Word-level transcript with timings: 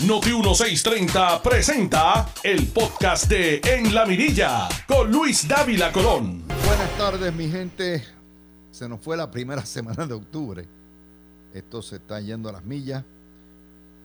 Noti 0.00 0.30
1630 0.32 1.40
presenta 1.40 2.28
el 2.42 2.66
podcast 2.66 3.28
de 3.28 3.60
En 3.64 3.94
la 3.94 4.04
Mirilla 4.04 4.68
con 4.88 5.10
Luis 5.10 5.46
Dávila 5.46 5.92
Colón. 5.92 6.42
Buenas 6.66 6.90
tardes, 6.98 7.32
mi 7.32 7.48
gente. 7.48 8.04
Se 8.72 8.88
nos 8.88 9.00
fue 9.00 9.16
la 9.16 9.30
primera 9.30 9.64
semana 9.66 10.04
de 10.04 10.12
octubre. 10.12 10.66
Esto 11.54 11.80
se 11.80 11.96
está 11.96 12.20
yendo 12.20 12.48
a 12.48 12.52
las 12.52 12.64
millas. 12.64 13.04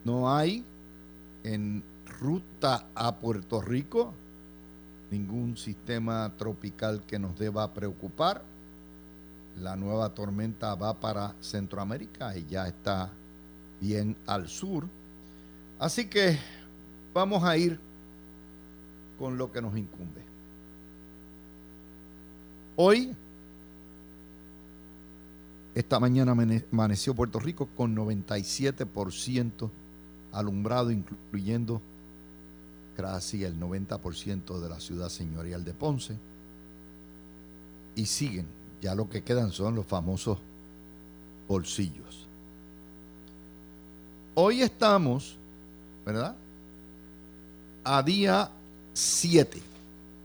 No 0.06 0.34
hay 0.34 0.64
en 1.44 1.84
ruta 2.22 2.86
a 2.94 3.16
Puerto 3.16 3.60
Rico 3.60 4.14
ningún 5.10 5.58
sistema 5.58 6.32
tropical 6.38 7.02
que 7.08 7.18
nos 7.18 7.38
deba 7.38 7.74
preocupar. 7.74 8.44
La 9.58 9.76
nueva 9.76 10.14
tormenta 10.14 10.76
va 10.76 10.94
para 11.00 11.34
Centroamérica 11.42 12.38
y 12.38 12.46
ya 12.46 12.68
está 12.68 13.10
bien 13.82 14.16
al 14.28 14.48
sur. 14.48 14.88
Así 15.80 16.08
que 16.08 16.38
vamos 17.14 17.44
a 17.44 17.56
ir 17.58 17.80
con 19.18 19.38
lo 19.38 19.52
que 19.52 19.62
nos 19.62 19.78
incumbe. 19.78 20.22
Hoy, 22.76 23.16
esta 25.76 26.00
mañana 26.00 26.34
amaneció 26.72 27.14
Puerto 27.14 27.40
Rico 27.40 27.68
con 27.76 27.96
97% 27.96 29.70
alumbrado, 30.34 30.92
incluyendo 30.92 31.82
casi 32.96 33.44
el 33.44 33.60
90% 33.60 34.60
de 34.60 34.70
la 34.70 34.80
ciudad 34.80 35.10
señorial 35.10 35.64
de 35.64 35.74
Ponce. 35.74 36.18
Y 37.96 38.06
siguen, 38.06 38.46
ya 38.82 38.96
lo 38.96 39.10
que 39.10 39.24
quedan 39.24 39.52
son 39.52 39.76
los 39.76 39.86
famosos 39.86 40.38
bolsillos. 41.48 42.28
Hoy 44.36 44.62
estamos, 44.62 45.38
¿verdad? 46.14 46.36
A 47.84 48.02
día 48.02 48.50
7, 48.94 49.62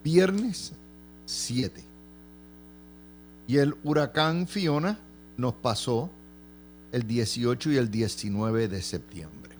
viernes 0.03 0.73
7. 1.27 1.83
Y 3.47 3.59
el 3.59 3.75
huracán 3.85 4.47
Fiona 4.47 4.99
nos 5.37 5.55
pasó 5.55 6.11
el 6.93 7.07
18 7.07 7.73
y 7.73 7.77
el 7.77 7.91
19 7.91 8.69
de 8.69 8.81
septiembre. 8.81 9.55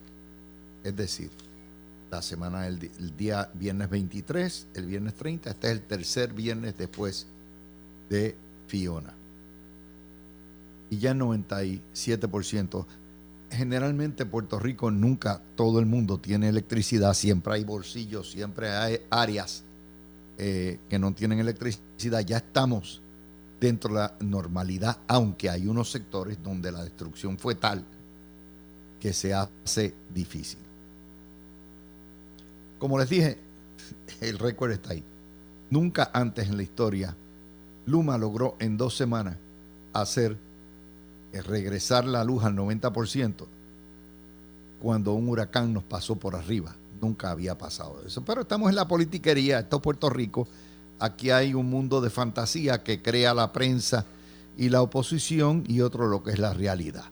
Es 0.83 0.97
decir, 0.97 1.31
la 2.11 2.23
semana 2.23 2.63
del 2.63 2.91
el 2.99 3.17
día 3.17 3.51
viernes 3.53 3.91
23, 3.91 4.69
el 4.75 4.87
viernes 4.87 5.15
30, 5.15 5.51
este 5.51 5.67
es 5.67 5.73
el 5.73 5.83
tercer 5.83 6.33
viernes 6.33 6.79
después 6.79 7.27
de 8.09 8.35
Fiona. 8.67 9.13
Y 10.89 10.99
ya 10.99 11.11
el 11.11 11.19
97%. 11.19 12.87
Generalmente 13.55 14.27
Puerto 14.27 14.59
Rico 14.59 14.91
nunca 14.91 15.41
todo 15.55 15.79
el 15.79 15.87
mundo 15.87 16.19
tiene 16.19 16.49
electricidad, 16.49 17.15
siempre 17.15 17.55
hay 17.55 17.65
bolsillos, 17.65 18.31
siempre 18.31 18.71
hay 18.71 19.01
áreas 19.11 19.65
eh, 20.39 20.79
que 20.89 20.99
no 20.99 21.13
tienen 21.15 21.39
electricidad. 21.39 22.21
Ya 22.21 22.39
estamos 22.39 23.01
dentro 23.61 23.95
de 23.95 24.01
la 24.01 24.15
normalidad, 24.21 24.99
aunque 25.07 25.49
hay 25.49 25.67
unos 25.67 25.91
sectores 25.91 26.43
donde 26.43 26.73
la 26.73 26.83
destrucción 26.83 27.39
fue 27.39 27.55
tal 27.55 27.85
que 29.01 29.13
se 29.13 29.33
hace 29.35 29.95
difícil. 30.13 30.59
Como 32.79 32.99
les 32.99 33.09
dije, 33.09 33.39
el 34.21 34.39
récord 34.39 34.73
está 34.73 34.93
ahí. 34.93 35.05
Nunca 35.71 36.11
antes 36.13 36.49
en 36.49 36.57
la 36.57 36.63
historia 36.63 37.17
Luma 37.87 38.17
logró 38.19 38.57
en 38.59 38.77
dos 38.77 38.97
semanas 38.97 39.37
hacer 39.93 40.37
regresar 41.43 42.05
la 42.05 42.25
luz 42.25 42.45
al 42.45 42.57
90% 42.57 43.47
cuando 44.81 45.15
un 45.15 45.29
huracán 45.29 45.73
nos 45.73 45.83
pasó 45.83 46.17
por 46.17 46.37
arriba. 46.37 46.75
Nunca 47.01 47.31
había 47.31 47.57
pasado 47.57 48.03
eso. 48.07 48.23
Pero 48.25 48.43
estamos 48.43 48.69
en 48.69 48.77
la 48.77 48.87
politiquería, 48.87 49.61
esto 49.61 49.77
es 49.77 49.83
Puerto 49.83 50.11
Rico. 50.11 50.47
Aquí 50.99 51.31
hay 51.31 51.55
un 51.55 51.69
mundo 51.71 52.01
de 52.01 52.11
fantasía 52.11 52.83
que 52.83 53.03
crea 53.03 53.35
la 53.35 53.53
prensa 53.53 54.05
y 54.57 54.69
la 54.69 54.83
oposición 54.83 55.65
y 55.67 55.81
otro 55.81 56.07
lo 56.07 56.23
que 56.23 56.33
es 56.33 56.39
la 56.39 56.53
realidad. 56.53 57.07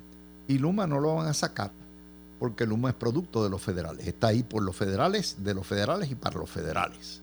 Y 0.49 0.59
Luma 0.59 0.87
no 0.87 1.01
lo 1.01 1.17
van 1.17 1.29
a 1.29 1.35
sacar 1.35 1.71
porque 2.43 2.67
Luma 2.67 2.91
es 2.91 2.97
producto 2.97 3.45
de 3.45 3.51
los 3.51 3.63
federales. 3.63 4.05
Está 4.05 4.27
ahí 4.27 4.43
por 4.43 4.65
los 4.65 4.75
federales, 4.75 5.37
de 5.45 5.55
los 5.55 5.65
federales 5.65 6.11
y 6.11 6.17
para 6.17 6.41
los 6.41 6.51
federales. 6.51 7.21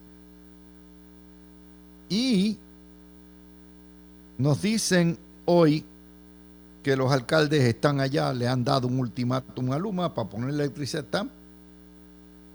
Y 2.08 2.58
nos 4.38 4.62
dicen 4.62 5.18
hoy 5.44 5.84
que 6.84 6.96
los 6.96 7.12
alcaldes 7.12 7.64
están 7.64 8.00
allá, 8.00 8.34
le 8.34 8.48
han 8.48 8.64
dado 8.64 8.88
un 8.88 9.00
ultimátum 9.00 9.72
a 9.72 9.78
Luma 9.78 10.14
para 10.14 10.30
poner 10.30 10.50
electricidad, 10.50 11.04
están 11.04 11.30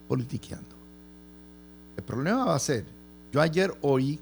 politiqueando. 0.08 0.74
El 1.96 2.02
problema 2.02 2.44
va 2.44 2.54
a 2.54 2.58
ser, 2.58 2.84
yo 3.32 3.40
ayer 3.40 3.74
oí 3.82 4.18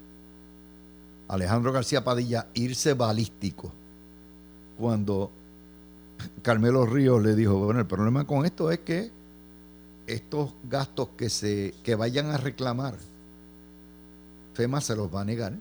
a 1.27 1.33
Alejandro 1.33 1.71
García 1.71 2.03
Padilla 2.03 2.47
irse 2.53 2.93
balístico 2.93 3.71
cuando 4.77 5.31
Carmelo 6.41 6.85
Ríos 6.85 7.21
le 7.21 7.35
dijo, 7.35 7.57
bueno, 7.57 7.79
el 7.79 7.87
problema 7.87 8.25
con 8.25 8.45
esto 8.45 8.71
es 8.71 8.79
que 8.79 9.11
estos 10.07 10.53
gastos 10.69 11.09
que, 11.17 11.29
se, 11.29 11.73
que 11.83 11.95
vayan 11.95 12.31
a 12.31 12.37
reclamar, 12.37 12.95
FEMA 14.53 14.81
se 14.81 14.95
los 14.95 15.13
va 15.13 15.21
a 15.21 15.25
negar 15.25 15.53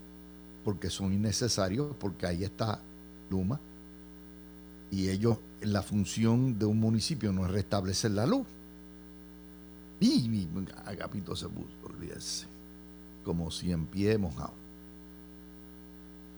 porque 0.65 0.91
son 0.91 1.13
innecesarios, 1.13 1.95
porque 1.99 2.27
ahí 2.27 2.45
está 2.45 2.81
Luma. 3.31 3.59
Y 4.93 5.09
ellos, 5.09 5.39
la 5.63 5.83
función 5.83 6.59
de 6.59 6.67
un 6.67 6.79
municipio 6.79 7.33
no 7.33 7.47
es 7.47 7.51
restablecer 7.51 8.13
la 8.13 8.27
luz. 8.27 8.47
Y, 9.99 10.47
Agapito 10.85 11.35
se 11.35 11.49
puso, 11.49 11.69
olvídese, 11.83 12.47
como 13.25 13.51
si 13.51 13.73
en 13.73 13.87
pie 13.87 14.19
mojado. 14.19 14.53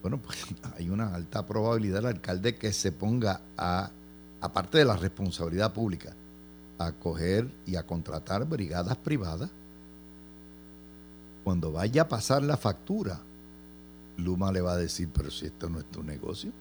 Bueno, 0.01 0.19
pues 0.19 0.37
hay 0.77 0.89
una 0.89 1.13
alta 1.13 1.45
probabilidad 1.45 1.97
del 1.97 2.05
alcalde 2.07 2.55
que 2.55 2.71
se 2.71 2.91
ponga 2.91 3.41
a 3.57 3.91
aparte 4.39 4.77
de 4.77 4.85
la 4.85 4.95
responsabilidad 4.95 5.73
pública, 5.73 6.13
a 6.77 6.91
coger 6.93 7.49
y 7.65 7.75
a 7.75 7.85
contratar 7.85 8.45
brigadas 8.45 8.95
privadas, 8.97 9.49
cuando 11.43 11.71
vaya 11.71 12.03
a 12.03 12.07
pasar 12.07 12.43
la 12.43 12.57
factura, 12.57 13.19
Luma 14.17 14.51
le 14.51 14.61
va 14.61 14.73
a 14.73 14.77
decir, 14.77 15.09
pero 15.13 15.29
si 15.29 15.47
esto 15.47 15.69
no 15.69 15.79
es 15.79 15.85
tu 15.85 16.03
negocio, 16.03 16.51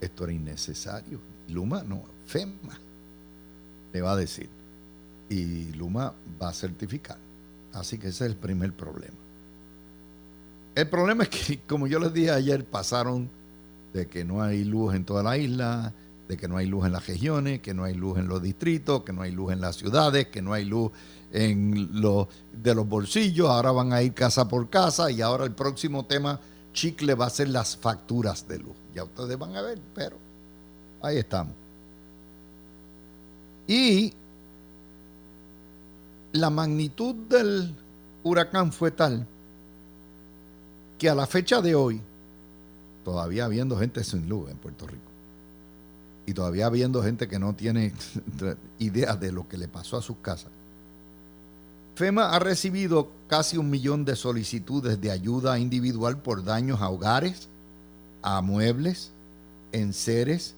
esto 0.00 0.24
era 0.24 0.32
innecesario. 0.32 1.20
Luma 1.48 1.82
no, 1.82 2.02
FEMA 2.26 2.78
le 3.92 4.00
va 4.00 4.12
a 4.12 4.16
decir. 4.16 4.48
Y 5.28 5.72
Luma 5.72 6.12
va 6.40 6.50
a 6.50 6.52
certificar. 6.52 7.18
Así 7.72 7.98
que 7.98 8.08
ese 8.08 8.24
es 8.24 8.30
el 8.30 8.36
primer 8.36 8.72
problema. 8.72 9.16
El 10.74 10.88
problema 10.88 11.24
es 11.24 11.28
que, 11.28 11.60
como 11.66 11.86
yo 11.86 11.98
les 11.98 12.12
dije 12.12 12.30
ayer, 12.30 12.64
pasaron 12.64 13.28
de 13.92 14.06
que 14.06 14.24
no 14.24 14.42
hay 14.42 14.64
luz 14.64 14.94
en 14.94 15.04
toda 15.04 15.22
la 15.22 15.36
isla, 15.36 15.92
de 16.28 16.36
que 16.36 16.46
no 16.46 16.56
hay 16.56 16.66
luz 16.66 16.86
en 16.86 16.92
las 16.92 17.06
regiones, 17.06 17.60
que 17.60 17.74
no 17.74 17.84
hay 17.84 17.94
luz 17.94 18.18
en 18.18 18.28
los 18.28 18.42
distritos, 18.42 19.02
que 19.02 19.12
no 19.12 19.22
hay 19.22 19.32
luz 19.32 19.52
en 19.52 19.60
las 19.60 19.76
ciudades, 19.76 20.28
que 20.28 20.42
no 20.42 20.52
hay 20.52 20.64
luz 20.64 20.92
en 21.32 22.00
los 22.00 22.28
de 22.52 22.74
los 22.74 22.88
bolsillos, 22.88 23.48
ahora 23.48 23.72
van 23.72 23.92
a 23.92 24.02
ir 24.02 24.14
casa 24.14 24.48
por 24.48 24.68
casa 24.70 25.10
y 25.10 25.20
ahora 25.20 25.44
el 25.44 25.52
próximo 25.52 26.06
tema 26.06 26.40
chicle 26.78 27.14
va 27.14 27.26
a 27.26 27.30
ser 27.30 27.48
las 27.48 27.76
facturas 27.76 28.46
de 28.46 28.58
luz. 28.60 28.76
Ya 28.94 29.02
ustedes 29.02 29.36
van 29.36 29.56
a 29.56 29.62
ver, 29.62 29.80
pero 29.94 30.16
ahí 31.02 31.16
estamos. 31.16 31.52
Y 33.66 34.12
la 36.32 36.50
magnitud 36.50 37.14
del 37.28 37.74
huracán 38.22 38.72
fue 38.72 38.92
tal 38.92 39.26
que 40.98 41.08
a 41.08 41.16
la 41.16 41.26
fecha 41.26 41.60
de 41.60 41.74
hoy, 41.74 42.00
todavía 43.04 43.46
habiendo 43.46 43.76
gente 43.76 44.04
sin 44.04 44.28
luz 44.28 44.48
en 44.48 44.56
Puerto 44.58 44.86
Rico, 44.86 45.10
y 46.26 46.32
todavía 46.32 46.66
habiendo 46.66 47.02
gente 47.02 47.26
que 47.26 47.40
no 47.40 47.54
tiene 47.54 47.92
idea 48.78 49.16
de 49.16 49.32
lo 49.32 49.48
que 49.48 49.58
le 49.58 49.66
pasó 49.66 49.96
a 49.96 50.02
sus 50.02 50.18
casas. 50.18 50.50
FEMA 51.96 52.30
ha 52.30 52.38
recibido 52.38 53.17
casi 53.28 53.58
un 53.58 53.70
millón 53.70 54.04
de 54.04 54.16
solicitudes 54.16 55.00
de 55.00 55.10
ayuda 55.10 55.58
individual 55.58 56.20
por 56.20 56.44
daños 56.44 56.80
a 56.80 56.88
hogares, 56.88 57.48
a 58.22 58.40
muebles, 58.40 59.12
enseres, 59.70 60.54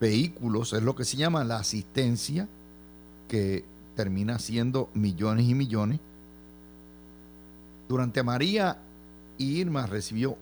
vehículos, 0.00 0.72
es 0.72 0.82
lo 0.82 0.94
que 0.94 1.04
se 1.04 1.16
llama 1.16 1.44
la 1.44 1.56
asistencia, 1.56 2.48
que 3.28 3.64
termina 3.94 4.38
siendo 4.38 4.90
millones 4.94 5.46
y 5.48 5.54
millones. 5.54 6.00
Durante 7.88 8.22
María 8.22 8.78
y 9.38 9.60
Irma 9.60 9.86
recibió 9.86 10.36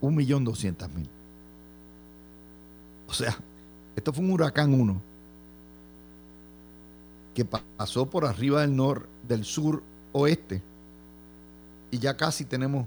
un 0.00 0.14
millón 0.14 0.44
doscientas 0.44 0.90
mil. 0.92 1.08
O 3.08 3.12
sea, 3.12 3.36
esto 3.96 4.12
fue 4.12 4.24
un 4.24 4.30
huracán 4.30 4.72
1 4.72 5.02
que 7.34 7.44
pasó 7.44 8.06
por 8.06 8.24
arriba 8.24 8.60
del 8.60 8.76
norte, 8.76 9.06
del 9.26 9.44
sur 9.44 9.82
oeste 10.12 10.62
y 11.90 11.98
ya 11.98 12.16
casi 12.16 12.44
tenemos 12.44 12.86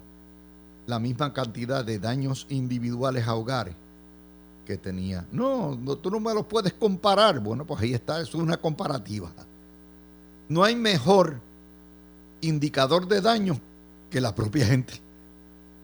la 0.86 1.00
misma 1.00 1.34
cantidad 1.34 1.84
de 1.84 2.00
daños 2.00 2.46
individuales 2.50 3.28
a 3.28 3.36
hogares 3.36 3.76
que 4.66 4.78
tenía. 4.78 5.26
No, 5.32 5.78
tú 6.02 6.10
no 6.10 6.20
me 6.20 6.34
los 6.34 6.46
puedes 6.46 6.74
comparar. 6.74 7.40
Bueno, 7.40 7.66
pues 7.66 7.82
ahí 7.82 7.94
está, 7.94 8.22
eso 8.22 8.38
es 8.38 8.44
una 8.44 8.58
comparativa. 8.58 9.32
no 10.50 10.64
hay 10.64 10.76
mejor 10.76 11.40
indicador 12.42 13.08
de 13.08 13.22
daño 13.22 13.60
que 14.10 14.22
la 14.22 14.36
propia 14.36 14.66
gente. 14.66 14.94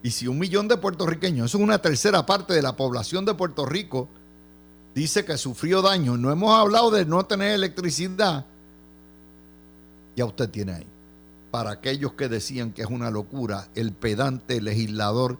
Y 0.04 0.12
si 0.12 0.28
un 0.28 0.38
millón 0.38 0.68
de 0.68 0.78
puertorriqueños, 0.78 1.48
eso 1.48 1.58
es 1.58 1.64
una 1.64 1.82
tercera 1.82 2.26
parte 2.26 2.54
de 2.54 2.62
la 2.62 2.76
población 2.76 3.26
de 3.26 3.34
Puerto 3.34 3.66
Rico, 3.66 4.08
dice 4.96 5.26
que 5.26 5.38
sufrió 5.38 5.82
daño, 5.82 6.18
no 6.18 6.32
hemos 6.32 6.58
hablado 6.58 6.92
de 6.92 7.06
no 7.06 7.26
tener 7.26 7.52
electricidad, 7.54 8.46
ya 10.16 10.26
usted 10.26 10.50
tiene 10.50 10.74
ahí. 10.74 10.88
Para 11.52 11.72
aquellos 11.72 12.14
que 12.14 12.30
decían 12.30 12.74
que 12.74 12.84
es 12.84 12.90
una 12.90 13.10
locura, 13.10 13.70
el 13.76 13.92
pedante 13.92 14.62
legislador 14.62 15.40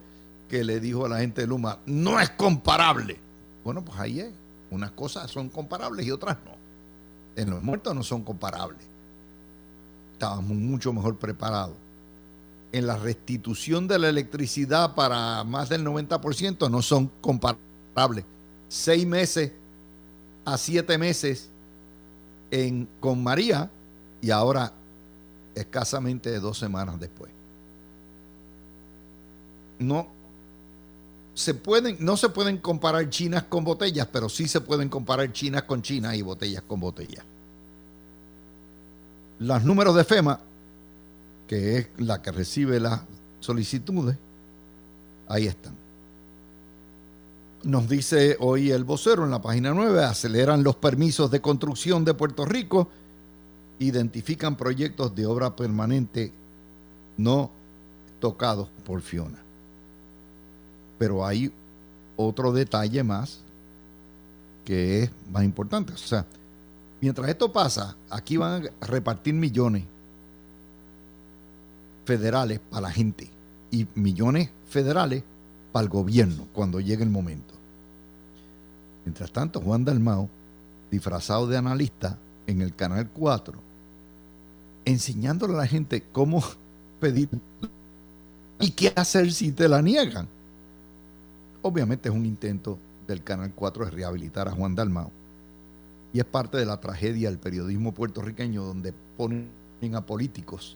que 0.50 0.64
le 0.64 0.80
dijo 0.80 1.06
a 1.06 1.10
la 1.10 1.20
gente 1.20 1.42
de 1.42 1.48
Luma, 1.48 1.80
no 1.86 2.20
es 2.20 2.30
comparable. 2.32 3.20
Bueno, 3.64 3.86
pues 3.86 4.00
ahí 4.00 4.20
es. 4.20 4.34
Unas 4.72 4.92
cosas 4.92 5.30
son 5.30 5.50
comparables 5.50 6.06
y 6.06 6.12
otras 6.12 6.38
no. 6.46 6.52
En 7.36 7.50
los 7.50 7.64
muertos 7.64 7.96
no 7.96 8.04
son 8.04 8.24
comparables. 8.24 8.82
Estábamos 10.14 10.58
mucho 10.58 10.92
mejor 10.92 11.18
preparados. 11.18 11.76
En 12.72 12.86
la 12.86 12.98
restitución 12.98 13.88
de 13.88 13.98
la 13.98 14.10
electricidad 14.10 14.94
para 14.96 15.44
más 15.44 15.70
del 15.70 15.86
90% 15.86 16.70
no 16.70 16.82
son 16.82 17.12
comparables. 17.22 18.26
Seis 18.68 19.06
meses 19.08 19.54
a 20.46 20.58
siete 20.58 20.98
meses 20.98 21.50
en, 22.52 22.88
con 23.00 23.24
María 23.24 23.72
y 24.22 24.32
ahora 24.32 24.74
escasamente 25.60 26.40
dos 26.40 26.58
semanas 26.58 27.00
después. 27.00 27.32
No 29.80 30.20
se 31.34 31.54
pueden, 31.54 31.96
no 32.00 32.18
se 32.18 32.30
pueden 32.30 32.58
comparar 32.58 33.10
chinas 33.10 33.44
con 33.44 33.64
botellas, 33.64 34.08
pero 34.12 34.28
sí 34.28 34.48
se 34.48 34.60
pueden 34.60 34.90
comparar 34.90 35.32
chinas 35.32 35.64
con 35.64 35.82
chinas 35.82 36.16
y 36.16 36.22
botellas 36.22 36.64
con 36.64 36.82
botellas. 36.82 37.24
Los 39.40 39.64
números 39.64 39.96
de 39.96 40.04
FEMA, 40.04 40.42
que 41.48 41.78
es 41.78 41.88
la 41.98 42.22
que 42.22 42.32
recibe 42.34 42.80
las 42.82 43.02
solicitudes, 43.40 44.18
ahí 45.30 45.48
están. 45.48 45.76
Nos 47.64 47.88
dice 47.88 48.36
hoy 48.42 48.72
el 48.72 48.84
vocero 48.84 49.24
en 49.24 49.32
la 49.32 49.42
página 49.42 49.74
9, 49.74 50.04
aceleran 50.04 50.62
los 50.62 50.76
permisos 50.76 51.32
de 51.32 51.42
construcción 51.42 52.04
de 52.04 52.14
Puerto 52.14 52.46
Rico 52.46 52.90
identifican 53.80 54.56
proyectos 54.56 55.16
de 55.16 55.26
obra 55.26 55.56
permanente 55.56 56.32
no 57.18 57.50
tocados 58.20 58.70
por 58.86 59.02
Fiona. 59.02 59.40
Pero 60.98 61.26
hay 61.26 61.52
otro 62.18 62.52
detalle 62.52 63.04
más 63.04 63.40
que 64.66 65.04
es 65.04 65.12
más 65.32 65.44
importante. 65.44 65.94
O 65.94 65.98
sea, 65.98 66.26
mientras 67.02 67.30
esto 67.30 67.52
pasa, 67.52 67.96
aquí 68.10 68.38
van 68.38 68.70
a 68.82 68.86
repartir 68.86 69.34
millones 69.34 69.86
federales 72.06 72.60
para 72.60 72.82
la 72.82 72.92
gente 72.92 73.30
y 73.72 73.88
millones 73.96 74.50
federales 74.70 75.24
para 75.72 75.84
el 75.84 75.90
gobierno 75.90 76.48
cuando 76.54 76.80
llegue 76.80 77.04
el 77.04 77.10
momento. 77.10 77.54
Mientras 79.06 79.32
tanto, 79.32 79.62
Juan 79.62 79.86
Dalmao, 79.86 80.30
disfrazado 80.92 81.48
de 81.48 81.58
analista 81.58 82.18
en 82.48 82.62
el 82.62 82.76
Canal 82.76 83.10
4, 83.10 83.69
enseñándole 84.90 85.54
a 85.54 85.58
la 85.58 85.68
gente 85.68 86.04
cómo 86.12 86.44
pedir 87.00 87.30
y 88.60 88.72
qué 88.72 88.92
hacer 88.96 89.32
si 89.32 89.52
te 89.52 89.68
la 89.68 89.82
niegan. 89.82 90.28
Obviamente 91.62 92.10
es 92.10 92.16
un 92.16 92.26
intento 92.26 92.78
del 93.08 93.24
Canal 93.24 93.52
4 93.54 93.86
de 93.86 93.92
rehabilitar 93.92 94.48
a 94.48 94.52
Juan 94.52 94.76
Dalmao. 94.76 95.12
Y 96.14 96.20
es 96.20 96.26
parte 96.26 96.58
de 96.58 96.66
la 96.66 96.80
tragedia 96.80 97.30
del 97.30 97.38
periodismo 97.38 97.94
puertorriqueño 97.94 98.64
donde 98.64 98.94
ponen 99.18 99.50
a 99.94 100.06
políticos, 100.06 100.76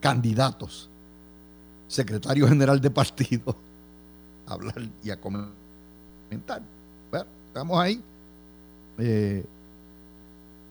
candidatos, 0.00 0.88
secretario 1.88 2.48
general 2.48 2.80
de 2.80 2.90
partido, 2.90 3.56
a 4.46 4.54
hablar 4.54 4.76
y 5.02 5.10
a 5.10 5.20
comentar. 5.20 6.62
Bueno, 7.10 7.26
estamos 7.48 7.78
ahí. 7.78 8.02
Eh, 8.98 9.44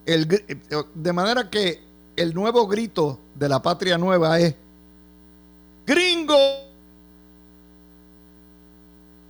de 0.06 1.14
manera 1.14 1.50
que 1.50 1.82
el 2.16 2.34
nuevo 2.34 2.68
grito 2.68 3.20
de 3.36 3.50
la 3.50 3.62
patria 3.62 3.98
nueva 3.98 4.40
es, 4.40 4.56
gringo, 5.86 6.38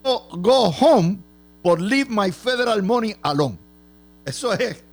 go 0.04 0.70
home 0.70 1.20
por 1.62 1.80
leave 1.80 2.10
my 2.10 2.32
federal 2.32 2.82
money 2.82 3.16
alone. 3.22 3.58
Eso 4.26 4.54
es, 4.54 4.84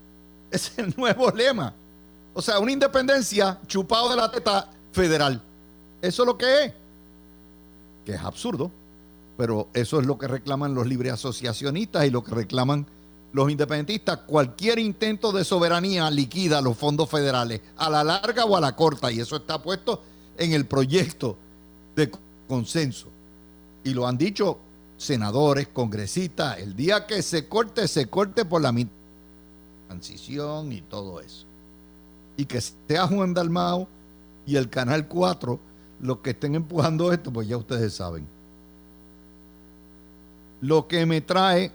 es 0.50 0.78
el 0.78 0.94
nuevo 0.96 1.30
lema. 1.30 1.74
O 2.34 2.42
sea, 2.42 2.58
una 2.58 2.72
independencia 2.72 3.58
chupado 3.66 4.10
de 4.10 4.16
la 4.16 4.30
teta 4.30 4.70
federal. 4.92 5.42
Eso 6.00 6.22
es 6.22 6.26
lo 6.26 6.38
que 6.38 6.64
es. 6.64 6.72
Que 8.04 8.12
es 8.12 8.20
absurdo, 8.20 8.70
pero 9.36 9.68
eso 9.74 10.00
es 10.00 10.06
lo 10.06 10.18
que 10.18 10.28
reclaman 10.28 10.74
los 10.74 10.86
libre 10.86 11.10
asociacionistas 11.10 12.06
y 12.06 12.10
lo 12.10 12.22
que 12.22 12.34
reclaman 12.34 12.86
los 13.32 13.50
independentistas, 13.50 14.18
cualquier 14.18 14.78
intento 14.78 15.32
de 15.32 15.44
soberanía 15.44 16.10
liquida 16.10 16.62
los 16.62 16.76
fondos 16.76 17.10
federales, 17.10 17.60
a 17.76 17.90
la 17.90 18.02
larga 18.02 18.44
o 18.44 18.56
a 18.56 18.60
la 18.60 18.74
corta, 18.74 19.12
y 19.12 19.20
eso 19.20 19.36
está 19.36 19.62
puesto 19.62 20.02
en 20.36 20.52
el 20.52 20.66
proyecto 20.66 21.36
de 21.94 22.10
consenso. 22.46 23.08
Y 23.84 23.92
lo 23.92 24.06
han 24.06 24.16
dicho 24.16 24.58
senadores, 24.96 25.68
congresistas, 25.68 26.58
el 26.58 26.74
día 26.74 27.06
que 27.06 27.22
se 27.22 27.48
corte, 27.48 27.86
se 27.86 28.06
corte 28.06 28.44
por 28.44 28.62
la 28.62 28.74
transición 29.86 30.72
y 30.72 30.80
todo 30.80 31.20
eso. 31.20 31.44
Y 32.36 32.46
que 32.46 32.60
sea 32.60 33.06
Juan 33.06 33.34
Dalmao 33.34 33.88
y 34.46 34.56
el 34.56 34.68
Canal 34.68 35.06
4 35.06 35.58
los 36.00 36.18
que 36.18 36.30
estén 36.30 36.54
empujando 36.54 37.12
esto, 37.12 37.32
pues 37.32 37.48
ya 37.48 37.56
ustedes 37.56 37.94
saben. 37.94 38.26
Lo 40.60 40.86
que 40.86 41.06
me 41.06 41.20
trae 41.20 41.72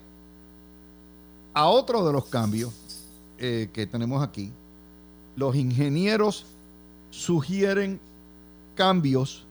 a 1.53 1.67
otro 1.67 2.05
de 2.05 2.13
los 2.13 2.25
cambios 2.25 2.73
eh, 3.37 3.69
que 3.73 3.85
tenemos 3.85 4.23
aquí, 4.23 4.51
los 5.35 5.55
ingenieros 5.55 6.45
sugieren 7.09 7.99
cambios 8.75 9.45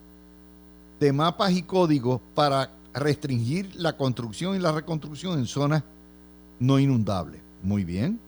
de 0.99 1.13
mapas 1.13 1.53
y 1.53 1.63
códigos 1.63 2.21
para 2.35 2.71
restringir 2.95 3.75
la 3.77 3.97
construcción 3.97 4.57
y 4.57 4.59
la 4.59 4.73
reconstrucción 4.73 5.39
en 5.39 5.47
zonas 5.47 5.83
no 6.59 6.79
inundables. 6.79 7.41
Muy 7.63 7.85
bien. 7.85 8.19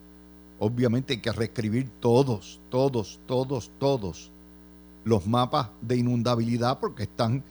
Obviamente 0.59 1.15
hay 1.15 1.21
que 1.21 1.33
reescribir 1.33 1.91
todos, 2.01 2.61
todos, 2.71 3.19
todos, 3.27 3.71
todos 3.79 4.31
los 5.05 5.27
mapas 5.27 5.69
de 5.83 5.99
inundabilidad 5.99 6.79
porque 6.79 7.05
están 7.05 7.43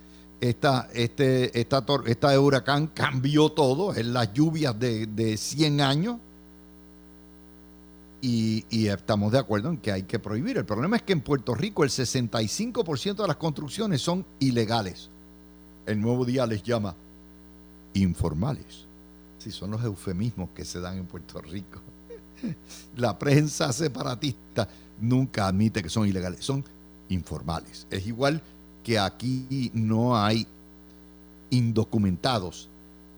esta, 0.50 0.90
este, 0.94 1.58
esta, 1.58 1.86
esta 2.06 2.40
huracán 2.40 2.88
cambió 2.88 3.50
todo, 3.50 3.96
en 3.96 4.12
las 4.12 4.34
lluvias 4.34 4.78
de, 4.78 5.08
de 5.08 5.38
100 5.38 5.82
años. 5.82 6.18
Y, 8.22 8.66
y, 8.70 8.88
estamos 8.88 9.32
de 9.32 9.40
acuerdo 9.40 9.70
en 9.70 9.78
que 9.78 9.92
hay 9.92 10.04
que 10.04 10.20
prohibir. 10.20 10.58
El 10.58 10.66
problema 10.66 10.96
es 10.98 11.02
que 11.04 11.14
en 11.14 11.22
Puerto 11.22 11.56
Rico 11.56 11.84
el 11.84 11.90
65% 11.90 13.16
de 13.16 13.28
las 13.28 13.38
construcciones 13.38 14.02
son 14.02 14.26
ilegales. 14.40 15.10
El 15.86 16.00
nuevo 16.00 16.24
día 16.24 16.46
les 16.46 16.64
llama 16.64 16.96
informales. 17.94 18.86
Si 19.40 19.52
son 19.52 19.72
los 19.72 19.84
eufemismos 19.84 20.50
que 20.56 20.64
se 20.64 20.80
dan 20.80 20.98
en 20.98 21.06
Puerto 21.06 21.42
Rico. 21.42 21.82
La 22.98 23.18
prensa 23.18 23.72
separatista 23.74 24.68
nunca 25.00 25.48
admite 25.48 25.82
que 25.82 25.90
son 25.90 26.08
ilegales, 26.08 26.46
son 26.46 26.64
informales. 27.10 27.88
Es 27.90 28.08
igual 28.08 28.42
que 28.84 29.00
aquí 29.00 29.72
no 29.74 30.18
hay 30.18 30.48
indocumentados, 31.50 32.70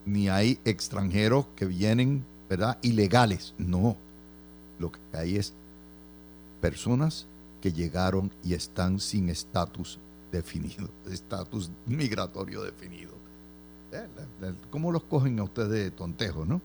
ni 0.06 0.30
hay 0.30 0.60
extranjeros 0.66 1.48
que 1.56 1.66
vienen, 1.66 2.24
¿verdad? 2.50 2.78
Ilegales. 2.82 3.54
No. 3.58 3.98
Lo 4.78 4.92
que 4.92 5.00
hay 5.14 5.38
es 5.38 5.54
personas 6.62 7.26
que 7.62 7.72
llegaron 7.72 8.32
y 8.44 8.54
están 8.54 9.00
sin 9.00 9.30
estatus 9.30 10.00
definido, 10.32 10.90
estatus 11.12 11.70
migratorio 11.86 12.62
definido. 12.62 13.14
Eh, 13.92 14.54
¿Cómo 14.70 14.92
los 14.92 15.04
cogen 15.04 15.40
a 15.40 15.44
ustedes 15.44 15.70
de 15.70 15.92
tontejo, 15.92 16.46
no? 16.46 16.62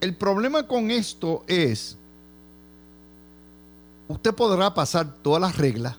El 0.00 0.14
problema 0.14 0.66
con 0.66 0.90
esto 0.90 1.42
es, 1.46 1.96
usted 4.08 4.34
podrá 4.34 4.74
pasar 4.74 5.14
todas 5.22 5.40
las 5.40 5.56
reglas, 5.56 5.96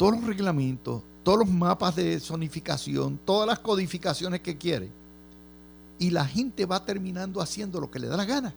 todos 0.00 0.14
los 0.14 0.24
reglamentos, 0.24 1.02
todos 1.22 1.40
los 1.40 1.48
mapas 1.50 1.94
de 1.94 2.18
zonificación, 2.20 3.20
todas 3.22 3.46
las 3.46 3.58
codificaciones 3.58 4.40
que 4.40 4.56
quiere. 4.56 4.88
Y 5.98 6.08
la 6.08 6.24
gente 6.24 6.64
va 6.64 6.82
terminando 6.86 7.42
haciendo 7.42 7.78
lo 7.78 7.90
que 7.90 7.98
le 7.98 8.06
da 8.06 8.16
la 8.16 8.24
gana. 8.24 8.54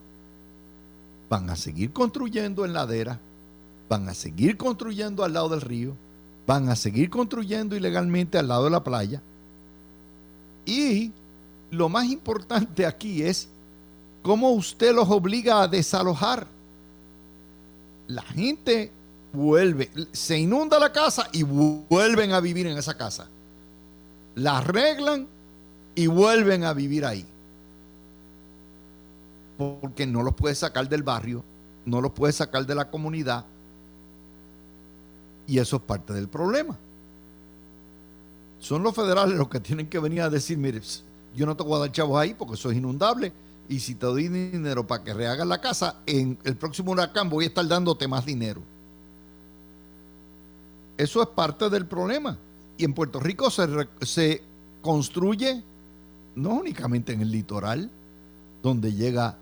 Van 1.28 1.50
a 1.50 1.54
seguir 1.54 1.92
construyendo 1.92 2.64
en 2.64 2.72
ladera, 2.72 3.20
van 3.90 4.08
a 4.08 4.14
seguir 4.14 4.56
construyendo 4.56 5.22
al 5.22 5.34
lado 5.34 5.50
del 5.50 5.60
río, 5.60 5.94
van 6.46 6.70
a 6.70 6.76
seguir 6.76 7.10
construyendo 7.10 7.76
ilegalmente 7.76 8.38
al 8.38 8.48
lado 8.48 8.64
de 8.64 8.70
la 8.70 8.82
playa. 8.82 9.20
Y 10.64 11.12
lo 11.70 11.90
más 11.90 12.06
importante 12.06 12.86
aquí 12.86 13.22
es 13.22 13.48
cómo 14.22 14.52
usted 14.52 14.94
los 14.94 15.10
obliga 15.10 15.60
a 15.60 15.68
desalojar 15.68 16.46
la 18.06 18.22
gente 18.22 18.90
vuelve, 19.34 19.90
se 20.12 20.38
inunda 20.38 20.78
la 20.78 20.92
casa 20.92 21.28
y 21.32 21.42
vuelven 21.42 22.32
a 22.32 22.40
vivir 22.40 22.66
en 22.66 22.78
esa 22.78 22.96
casa. 22.96 23.28
La 24.36 24.58
arreglan 24.58 25.26
y 25.94 26.06
vuelven 26.06 26.64
a 26.64 26.72
vivir 26.72 27.04
ahí. 27.04 27.26
Porque 29.58 30.06
no 30.06 30.22
los 30.22 30.34
puedes 30.34 30.58
sacar 30.58 30.88
del 30.88 31.02
barrio, 31.02 31.44
no 31.84 32.00
los 32.00 32.12
puedes 32.12 32.36
sacar 32.36 32.66
de 32.66 32.74
la 32.74 32.90
comunidad. 32.90 33.44
Y 35.46 35.58
eso 35.58 35.76
es 35.76 35.82
parte 35.82 36.12
del 36.12 36.28
problema. 36.28 36.78
Son 38.58 38.82
los 38.82 38.94
federales 38.94 39.36
los 39.36 39.48
que 39.48 39.60
tienen 39.60 39.88
que 39.88 39.98
venir 39.98 40.22
a 40.22 40.30
decir, 40.30 40.56
mire, 40.56 40.80
yo 41.36 41.44
no 41.44 41.56
te 41.56 41.62
voy 41.62 41.76
a 41.76 41.80
dar 41.80 41.92
chavos 41.92 42.18
ahí 42.18 42.34
porque 42.34 42.54
eso 42.54 42.70
es 42.70 42.78
inundable. 42.78 43.32
Y 43.68 43.80
si 43.80 43.94
te 43.94 44.06
doy 44.06 44.28
dinero 44.28 44.86
para 44.86 45.04
que 45.04 45.12
rehagas 45.12 45.46
la 45.46 45.60
casa, 45.60 45.96
en 46.06 46.38
el 46.44 46.56
próximo 46.56 46.92
huracán 46.92 47.28
voy 47.28 47.44
a 47.44 47.48
estar 47.48 47.66
dándote 47.66 48.08
más 48.08 48.24
dinero. 48.24 48.62
Eso 50.96 51.22
es 51.22 51.28
parte 51.28 51.70
del 51.70 51.86
problema. 51.86 52.38
Y 52.76 52.84
en 52.84 52.94
Puerto 52.94 53.20
Rico 53.20 53.50
se, 53.50 53.66
se 54.02 54.42
construye 54.82 55.62
no 56.36 56.50
únicamente 56.50 57.12
en 57.12 57.20
el 57.20 57.30
litoral, 57.30 57.90
donde 58.62 58.92
llega 58.92 59.36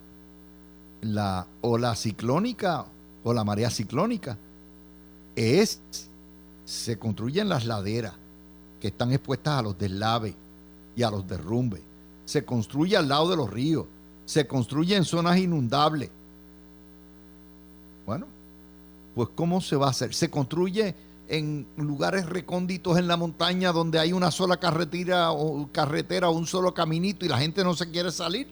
la 1.00 1.46
ola 1.60 1.94
ciclónica 1.96 2.86
o 3.24 3.32
la 3.32 3.44
marea 3.44 3.70
ciclónica, 3.70 4.36
es, 5.36 5.80
se 6.64 6.98
construye 6.98 7.40
en 7.40 7.48
las 7.48 7.64
laderas 7.64 8.14
que 8.80 8.88
están 8.88 9.12
expuestas 9.12 9.58
a 9.58 9.62
los 9.62 9.78
deslaves 9.78 10.34
y 10.94 11.02
a 11.02 11.10
los 11.10 11.26
derrumbes. 11.26 11.80
Se 12.24 12.44
construye 12.44 12.96
al 12.96 13.08
lado 13.08 13.30
de 13.30 13.36
los 13.36 13.50
ríos, 13.50 13.86
se 14.26 14.46
construye 14.46 14.96
en 14.96 15.04
zonas 15.04 15.38
inundables. 15.38 16.10
Bueno, 18.06 18.26
pues 19.14 19.28
¿cómo 19.34 19.60
se 19.60 19.76
va 19.76 19.86
a 19.86 19.90
hacer? 19.90 20.14
Se 20.14 20.30
construye 20.30 20.94
en 21.32 21.66
lugares 21.78 22.26
recónditos 22.26 22.98
en 22.98 23.08
la 23.08 23.16
montaña 23.16 23.72
donde 23.72 23.98
hay 23.98 24.12
una 24.12 24.30
sola 24.30 24.58
carretera 24.58 25.32
o 25.32 25.66
carretera 25.72 26.28
o 26.28 26.32
un 26.32 26.46
solo 26.46 26.74
caminito 26.74 27.24
y 27.24 27.28
la 27.30 27.38
gente 27.38 27.64
no 27.64 27.72
se 27.74 27.90
quiere 27.90 28.12
salir. 28.12 28.48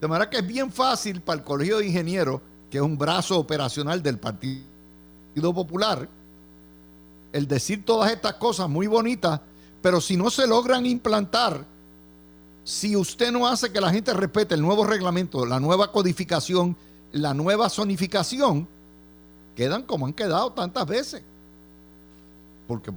De 0.00 0.06
manera 0.06 0.30
que 0.30 0.36
es 0.36 0.46
bien 0.46 0.70
fácil 0.70 1.20
para 1.20 1.40
el 1.40 1.44
Colegio 1.44 1.78
de 1.78 1.88
Ingenieros, 1.88 2.40
que 2.70 2.78
es 2.78 2.82
un 2.84 2.96
brazo 2.96 3.36
operacional 3.36 4.00
del 4.00 4.20
Partido 4.20 4.62
Popular, 5.52 6.08
el 7.32 7.48
decir 7.48 7.84
todas 7.84 8.12
estas 8.12 8.34
cosas 8.34 8.68
muy 8.68 8.86
bonitas, 8.86 9.40
pero 9.82 10.00
si 10.00 10.16
no 10.16 10.30
se 10.30 10.46
logran 10.46 10.86
implantar, 10.86 11.64
si 12.62 12.94
usted 12.94 13.32
no 13.32 13.48
hace 13.48 13.72
que 13.72 13.80
la 13.80 13.90
gente 13.90 14.14
respete 14.14 14.54
el 14.54 14.62
nuevo 14.62 14.84
reglamento, 14.84 15.44
la 15.44 15.58
nueva 15.58 15.90
codificación, 15.90 16.76
la 17.10 17.34
nueva 17.34 17.68
zonificación, 17.68 18.68
quedan 19.58 19.82
como 19.82 20.06
han 20.06 20.12
quedado 20.12 20.52
tantas 20.52 20.86
veces. 20.86 21.20
Porque 22.68 22.92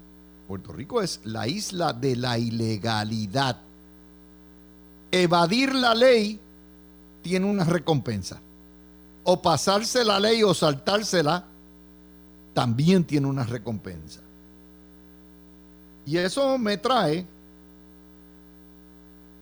Puerto 0.48 0.72
Rico 0.72 1.02
es 1.02 1.20
la 1.24 1.48
isla 1.48 1.92
de 1.92 2.16
la 2.16 2.38
ilegalidad. 2.38 3.58
Evadir 5.12 5.74
la 5.74 5.96
ley 5.96 6.40
tiene 7.24 7.48
una 7.48 7.64
recompensa. 7.64 8.40
O 9.24 9.42
pasarse 9.42 10.06
la 10.06 10.20
ley 10.20 10.44
o 10.44 10.54
saltársela 10.54 11.46
también 12.54 13.06
tiene 13.06 13.26
una 13.26 13.44
recompensa. 13.44 14.20
Y 16.06 16.18
eso 16.18 16.60
me 16.60 16.78
trae 16.78 17.26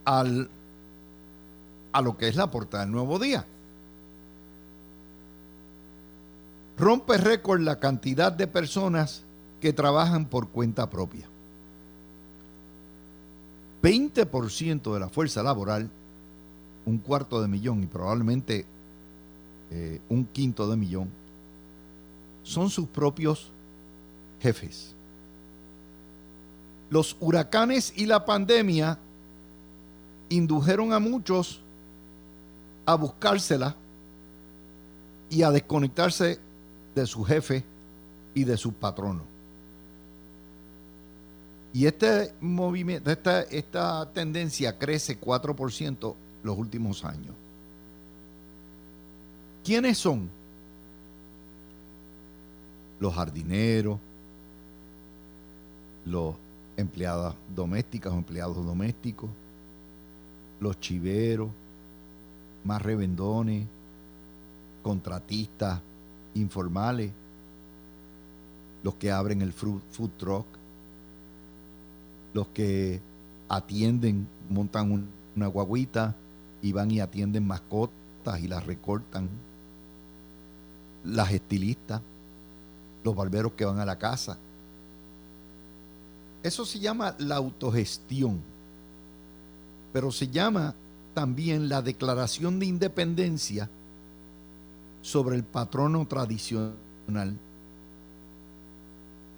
al, 0.05 0.49
a 1.91 2.01
lo 2.01 2.15
que 2.15 2.29
es 2.29 2.37
la 2.37 2.49
portada 2.49 2.85
del 2.85 2.93
nuevo 2.93 3.19
día. 3.19 3.45
Rompe 6.79 7.17
récord 7.17 7.59
la 7.59 7.77
cantidad 7.77 8.31
de 8.31 8.47
personas 8.47 9.23
que 9.59 9.73
trabajan 9.73 10.25
por 10.25 10.47
cuenta 10.47 10.89
propia. 10.89 11.27
20% 13.83 14.93
de 14.93 14.99
la 14.99 15.09
fuerza 15.09 15.43
laboral, 15.43 15.89
un 16.85 16.97
cuarto 16.99 17.41
de 17.41 17.49
millón 17.49 17.83
y 17.83 17.85
probablemente 17.85 18.65
eh, 19.71 19.99
un 20.07 20.25
quinto 20.25 20.69
de 20.69 20.77
millón, 20.77 21.09
son 22.43 22.69
sus 22.69 22.87
propios 22.87 23.51
jefes. 24.41 24.95
Los 26.89 27.17
huracanes 27.19 27.93
y 27.95 28.05
la 28.05 28.25
pandemia 28.25 28.97
indujeron 30.29 30.93
a 30.93 30.99
muchos 30.99 31.61
a 32.85 32.95
buscársela 32.95 33.75
y 35.29 35.43
a 35.43 35.51
desconectarse 35.51 36.39
de 36.99 37.07
su 37.07 37.23
jefe 37.23 37.63
y 38.33 38.43
de 38.43 38.57
su 38.57 38.73
patrono. 38.73 39.23
Y 41.73 41.85
este 41.85 42.33
movimiento, 42.41 43.11
esta, 43.11 43.41
esta 43.41 44.11
tendencia 44.11 44.77
crece 44.77 45.19
4% 45.19 46.15
los 46.43 46.57
últimos 46.57 47.05
años. 47.05 47.35
¿Quiénes 49.63 49.97
son? 49.97 50.29
Los 52.99 53.13
jardineros, 53.13 53.99
los 56.05 56.35
empleadas 56.75 57.35
domésticas 57.55 58.11
o 58.13 58.17
empleados 58.17 58.65
domésticos, 58.65 59.29
los 60.59 60.79
chiveros, 60.79 61.49
más 62.63 62.81
revendones, 62.81 63.67
contratistas, 64.81 65.81
informales, 66.35 67.11
los 68.83 68.95
que 68.95 69.11
abren 69.11 69.41
el 69.41 69.53
food, 69.53 69.81
truck, 70.17 70.45
los 72.33 72.47
que 72.49 73.01
atienden, 73.49 74.27
montan 74.49 75.07
una 75.35 75.47
guaguita 75.47 76.15
y 76.61 76.71
van 76.71 76.91
y 76.91 76.99
atienden 76.99 77.45
mascotas 77.45 78.39
y 78.41 78.47
las 78.47 78.65
recortan, 78.65 79.29
las 81.03 81.31
estilistas, 81.31 82.01
los 83.03 83.15
barberos 83.15 83.53
que 83.53 83.65
van 83.65 83.79
a 83.79 83.85
la 83.85 83.97
casa. 83.97 84.37
Eso 86.43 86.65
se 86.65 86.79
llama 86.79 87.15
la 87.19 87.35
autogestión, 87.35 88.39
pero 89.91 90.11
se 90.11 90.27
llama 90.27 90.73
también 91.13 91.67
la 91.67 91.81
declaración 91.81 92.59
de 92.59 92.65
independencia 92.65 93.69
sobre 95.01 95.35
el 95.35 95.43
patrono 95.43 96.05
tradicional, 96.07 97.37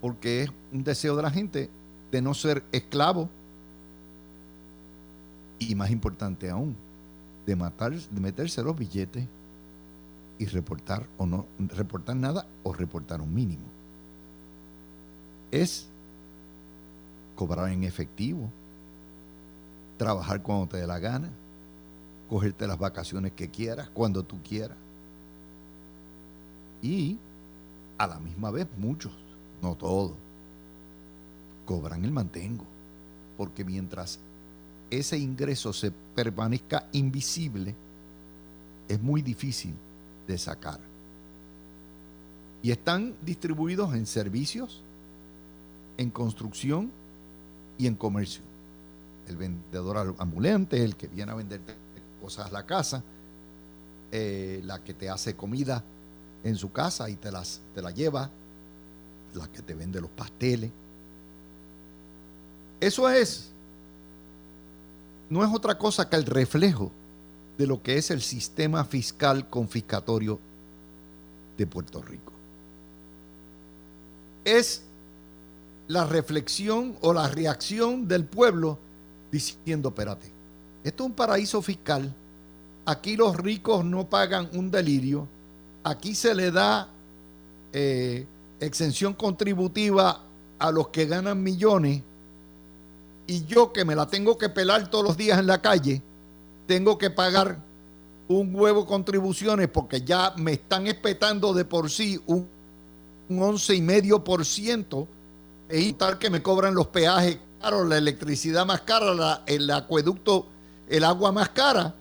porque 0.02 0.44
es 0.44 0.52
un 0.72 0.84
deseo 0.84 1.16
de 1.16 1.22
la 1.22 1.32
gente 1.32 1.70
de 2.12 2.22
no 2.22 2.34
ser 2.34 2.64
esclavo 2.72 3.30
y 5.60 5.76
más 5.76 5.92
importante 5.92 6.50
aún, 6.50 6.76
de 7.46 7.56
matar, 7.56 7.94
de 7.94 8.22
meterse 8.22 8.64
los 8.64 8.78
billetes 8.78 9.26
y 10.40 10.46
reportar 10.46 11.08
o 11.18 11.26
no 11.26 11.46
reportar 11.60 12.16
nada 12.16 12.48
o 12.64 12.74
reportar 12.74 13.22
un 13.22 13.34
mínimo. 13.34 13.66
Es 15.52 15.88
cobrar 17.36 17.70
en 17.70 17.84
efectivo, 17.84 18.50
trabajar 19.98 20.42
cuando 20.42 20.68
te 20.68 20.78
dé 20.78 20.88
la 20.88 20.98
gana, 20.98 21.30
cogerte 22.28 22.66
las 22.66 22.80
vacaciones 22.80 23.34
que 23.34 23.50
quieras, 23.50 23.90
cuando 23.94 24.24
tú 24.24 24.42
quieras. 24.42 24.78
Y 26.82 27.18
a 27.98 28.08
la 28.08 28.20
misma 28.20 28.52
vez 28.52 28.68
muchos, 28.78 29.12
no 29.62 29.76
todos, 29.76 30.14
cobran 31.66 32.04
el 32.04 32.12
mantengo. 32.12 32.66
Porque 33.38 33.64
mientras 33.64 34.20
ese 34.90 35.18
ingreso 35.18 35.72
se 35.74 35.92
permanezca 35.92 36.88
invisible, 36.92 37.76
es 38.88 39.02
muy 39.02 39.22
difícil 39.22 39.74
de 40.28 40.38
sacar. 40.38 40.80
Y 42.64 42.72
están 42.72 43.16
distribuidos 43.24 43.94
en 43.96 44.06
servicios, 44.06 44.84
en 45.98 46.10
construcción 46.10 46.92
y 47.78 47.88
en 47.88 47.96
comercio. 47.96 48.44
El 49.28 49.38
vendedor 49.38 50.16
ambulante, 50.20 50.84
el 50.84 50.96
que 50.96 51.08
viene 51.08 51.32
a 51.32 51.36
venderte 51.36 51.74
cosas 52.22 52.48
a 52.48 52.52
la 52.52 52.66
casa, 52.66 53.04
eh, 54.12 54.62
la 54.66 54.84
que 54.84 54.94
te 54.94 55.10
hace 55.10 55.36
comida 55.36 55.84
en 56.44 56.56
su 56.56 56.72
casa 56.72 57.10
y 57.10 57.16
te 57.16 57.32
las 57.32 57.62
te 57.74 57.82
la 57.82 57.92
lleva, 57.92 58.30
la 59.34 59.48
que 59.48 59.62
te 59.62 59.74
vende 59.74 60.02
los 60.02 60.10
pasteles. 60.10 60.72
Eso 62.80 63.10
es, 63.10 63.50
no 65.30 65.44
es 65.44 65.54
otra 65.54 65.78
cosa 65.78 66.10
que 66.10 66.16
el 66.16 66.26
reflejo 66.26 66.92
de 67.58 67.68
lo 67.68 67.82
que 67.82 67.98
es 67.98 68.10
el 68.12 68.22
sistema 68.22 68.84
fiscal 68.84 69.50
confiscatorio 69.50 70.40
de 71.58 71.68
Puerto 71.68 72.02
Rico. 72.02 72.32
Es 74.44 74.84
la 75.88 76.06
reflexión 76.06 76.96
o 77.02 77.14
la 77.14 77.28
reacción 77.28 78.08
del 78.08 78.26
pueblo 78.26 78.80
diciendo, 79.32 79.90
espérate, 79.90 80.32
esto 80.84 81.04
es 81.04 81.10
un 81.10 81.16
paraíso 81.16 81.62
fiscal, 81.62 82.12
aquí 82.86 83.16
los 83.16 83.36
ricos 83.38 83.86
no 83.86 84.10
pagan 84.10 84.50
un 84.54 84.72
delirio, 84.72 85.28
aquí 85.84 86.16
se 86.16 86.34
le 86.36 86.52
da 86.52 86.90
eh, 87.74 88.26
exención 88.60 89.14
contributiva 89.14 90.22
a 90.60 90.72
los 90.72 90.90
que 90.90 91.06
ganan 91.06 91.42
millones 91.42 92.02
y 93.28 93.46
yo 93.46 93.72
que 93.72 93.86
me 93.86 93.96
la 93.96 94.08
tengo 94.08 94.38
que 94.38 94.50
pelar 94.50 94.90
todos 94.90 95.06
los 95.06 95.18
días 95.18 95.40
en 95.40 95.48
la 95.48 95.62
calle, 95.62 96.02
tengo 96.68 96.98
que 96.98 97.10
pagar 97.10 97.58
un 98.28 98.54
huevo 98.54 98.86
contribuciones 98.86 99.68
porque 99.68 100.02
ya 100.02 100.34
me 100.38 100.54
están 100.54 100.88
espetando 100.88 101.54
de 101.54 101.66
por 101.66 101.90
sí 101.90 102.22
un, 102.28 102.48
un 103.30 103.40
11,5% 103.40 105.08
y 105.72 105.94
tal 105.94 106.20
que 106.20 106.30
me 106.30 106.42
cobran 106.42 106.76
los 106.76 106.88
peajes 106.88 107.40
caros, 107.62 107.88
la 107.88 107.98
electricidad 107.98 108.66
más 108.66 108.82
cara, 108.82 109.44
el 109.46 109.70
acueducto, 109.72 110.48
el 110.90 111.04
agua 111.04 111.32
más 111.32 111.50
cara. 111.50 111.96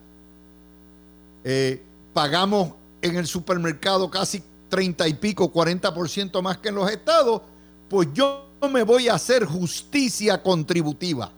Eh, 1.44 1.82
pagamos 2.12 2.72
en 3.02 3.16
el 3.16 3.26
supermercado 3.26 4.11
casi 4.11 4.42
30 4.69 5.09
y 5.09 5.14
pico, 5.14 5.52
40% 5.52 6.40
más 6.42 6.59
que 6.59 6.69
en 6.69 6.76
los 6.76 6.90
estados, 6.90 7.42
pues 7.88 8.09
yo 8.14 8.47
me 8.71 8.83
voy 8.83 9.09
a 9.09 9.14
hacer 9.14 9.45
justicia 9.45 10.42
contributiva. 10.42 11.33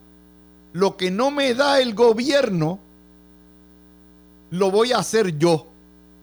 Lo 0.73 0.97
que 0.97 1.11
no 1.11 1.31
me 1.31 1.55
da 1.55 1.81
el 1.81 1.95
gobierno, 1.95 2.79
lo 4.51 4.71
voy 4.71 4.93
a 4.93 4.99
hacer 4.99 5.39
yo. 5.39 5.67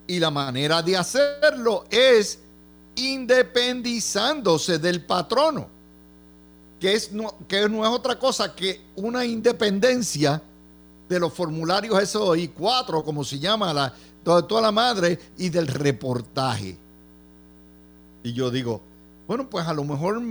Y 0.07 0.19
la 0.19 0.31
manera 0.31 0.81
de 0.81 0.97
hacerlo 0.97 1.85
es 1.89 2.39
independizándose 2.95 4.79
del 4.79 5.05
patrono, 5.05 5.67
que, 6.79 6.93
es, 6.93 7.11
no, 7.11 7.35
que 7.47 7.69
no 7.69 7.85
es 7.85 7.91
otra 7.91 8.17
cosa 8.17 8.55
que 8.55 8.81
una 8.95 9.23
independencia 9.25 10.41
de 11.07 11.19
los 11.19 11.33
formularios 11.33 12.07
SOI 12.09 12.49
4, 12.49 13.03
como 13.03 13.23
se 13.23 13.39
llama, 13.39 13.73
la, 13.73 13.93
toda, 14.23 14.61
la 14.61 14.71
madre, 14.71 15.19
y 15.37 15.49
del 15.49 15.67
reportaje. 15.67 16.77
Y 18.23 18.33
yo 18.33 18.51
digo, 18.51 18.81
bueno, 19.27 19.49
pues 19.49 19.67
a 19.67 19.73
lo 19.73 19.83
mejor 19.83 20.21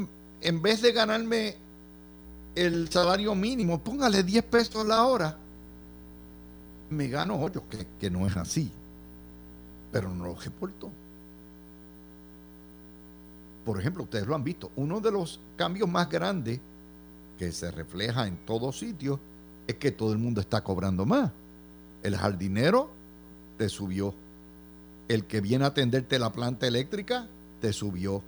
en 0.41 0.63
vez 0.63 0.83
de 0.83 0.93
ganarme 0.93 1.57
el 2.55 2.89
salario 2.91 3.35
mínimo, 3.35 3.79
póngale 3.79 4.23
10 4.23 4.45
pesos 4.45 4.87
la 4.87 5.05
hora, 5.05 5.37
me 6.91 7.09
gano 7.09 7.41
8, 7.41 7.63
que, 7.71 7.87
que 8.01 8.11
no 8.11 8.27
es 8.27 8.37
así. 8.37 8.71
Pero 9.93 10.15
no 10.15 10.27
lo 10.27 10.35
reporto. 10.35 10.91
Por 13.65 13.79
ejemplo, 13.79 14.05
ustedes 14.05 14.27
lo 14.27 14.35
han 14.35 14.45
visto, 14.45 14.71
uno 14.77 15.01
de 15.01 15.11
los 15.11 15.41
cambios 15.57 15.89
más 15.89 16.09
grandes 16.09 16.61
que 17.39 17.53
se 17.53 17.71
refleja 17.71 18.27
en 18.27 18.37
todos 18.39 18.79
sitios 18.79 19.21
es 19.67 19.77
que 19.77 19.93
todo 19.93 20.13
el 20.13 20.19
mundo 20.19 20.41
está 20.41 20.65
cobrando 20.65 21.07
más. 21.07 21.31
El 22.03 22.17
jardinero 22.17 22.91
te 23.59 23.69
subió. 23.69 24.15
El 25.09 25.25
que 25.25 25.41
viene 25.41 25.65
a 25.65 25.69
atenderte 25.69 26.19
la 26.19 26.33
planta 26.33 26.67
eléctrica 26.67 27.27
te 27.61 27.73
subió 27.73 28.23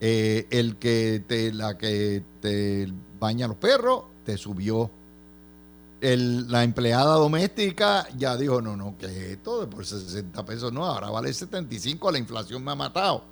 eh, 0.00 0.46
el 0.50 0.76
que 0.76 1.24
te, 1.26 1.52
la 1.52 1.76
que 1.76 2.22
te 2.40 2.88
baña 3.18 3.48
los 3.48 3.56
perros, 3.56 4.04
te 4.24 4.36
subió. 4.36 4.90
la 6.00 6.62
empleada 6.62 7.14
doméstica 7.14 8.06
ya 8.16 8.36
dijo, 8.36 8.62
no, 8.62 8.76
no, 8.76 8.96
que 8.96 9.32
esto 9.32 9.68
por 9.68 9.84
60 9.84 10.44
pesos 10.44 10.72
no, 10.72 10.84
ahora 10.86 11.10
vale 11.10 11.32
75, 11.32 12.12
la 12.12 12.18
inflación 12.18 12.62
me 12.62 12.70
ha 12.70 12.76
matado. 12.76 13.24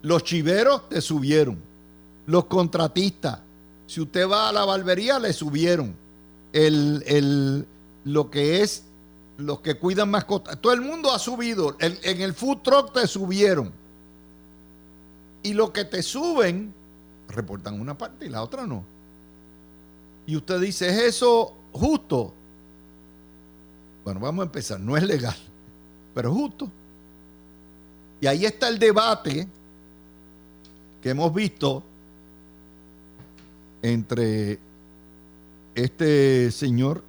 Los 0.00 0.24
chiveros 0.24 0.88
te 0.88 1.00
subieron. 1.02 1.58
Los 2.26 2.46
contratistas, 2.46 3.40
si 3.86 4.00
usted 4.00 4.28
va 4.28 4.48
a 4.48 4.52
la 4.52 4.64
barbería, 4.64 5.18
le 5.18 5.34
subieron. 5.34 5.94
El, 6.54 7.66
lo 8.04 8.30
que 8.30 8.62
es 8.62 8.84
los 9.36 9.60
que 9.60 9.74
cuidan 9.74 10.10
mascotas. 10.10 10.60
Todo 10.60 10.72
el 10.72 10.80
mundo 10.80 11.12
ha 11.12 11.18
subido. 11.18 11.76
en 11.80 12.20
el 12.20 12.34
food 12.34 12.58
truck 12.58 12.92
te 12.92 13.06
subieron 13.06 13.72
y 15.44 15.52
lo 15.52 15.72
que 15.72 15.84
te 15.84 16.02
suben, 16.02 16.72
reportan 17.28 17.78
una 17.78 17.96
parte 17.96 18.26
y 18.26 18.30
la 18.30 18.42
otra 18.42 18.66
no. 18.66 18.82
Y 20.26 20.36
usted 20.36 20.58
dice, 20.58 20.88
¿es 20.88 20.98
eso 21.02 21.54
justo? 21.70 22.32
Bueno, 24.04 24.20
vamos 24.20 24.42
a 24.42 24.46
empezar. 24.46 24.80
No 24.80 24.96
es 24.96 25.02
legal, 25.02 25.36
pero 26.14 26.32
justo. 26.32 26.70
Y 28.22 28.26
ahí 28.26 28.46
está 28.46 28.68
el 28.68 28.78
debate 28.78 29.46
que 31.02 31.10
hemos 31.10 31.32
visto 31.34 31.82
entre 33.82 34.58
este 35.74 36.50
señor 36.50 37.04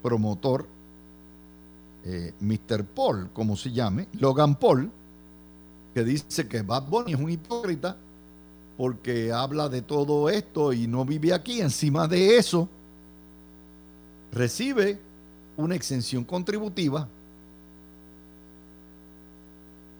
promotor, 0.00 0.64
eh, 2.04 2.32
Mr. 2.40 2.84
Paul, 2.84 3.30
como 3.32 3.56
se 3.56 3.72
llame, 3.72 4.08
Logan 4.14 4.56
Paul, 4.56 4.90
que 5.94 6.04
dice 6.04 6.48
que 6.48 6.62
Bad 6.62 6.84
Bunny 6.84 7.12
es 7.12 7.18
un 7.18 7.30
hipócrita 7.30 7.96
porque 8.76 9.30
habla 9.30 9.68
de 9.68 9.82
todo 9.82 10.30
esto 10.30 10.72
y 10.72 10.86
no 10.86 11.04
vive 11.04 11.34
aquí. 11.34 11.60
Encima 11.60 12.08
de 12.08 12.38
eso, 12.38 12.68
recibe 14.32 14.98
una 15.56 15.74
exención 15.74 16.24
contributiva. 16.24 17.06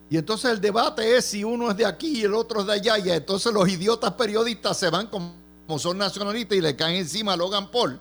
Y 0.09 0.17
entonces 0.17 0.51
el 0.51 0.61
debate 0.61 1.17
es 1.17 1.27
si 1.27 1.45
uno 1.45 1.71
es 1.71 1.77
de 1.77 1.85
aquí 1.85 2.21
y 2.21 2.23
el 2.23 2.35
otro 2.35 2.61
es 2.61 2.67
de 2.67 2.73
allá. 2.73 2.99
Y 2.99 3.11
entonces 3.11 3.53
los 3.53 3.69
idiotas 3.69 4.13
periodistas 4.15 4.79
se 4.79 4.89
van 4.89 5.09
como, 5.09 5.35
son 5.79 5.99
nacionalistas 5.99 6.57
y 6.57 6.61
le 6.63 6.75
caen 6.75 6.97
encima 6.97 7.35
a 7.35 7.37
Logan 7.37 7.71
Paul. 7.71 8.01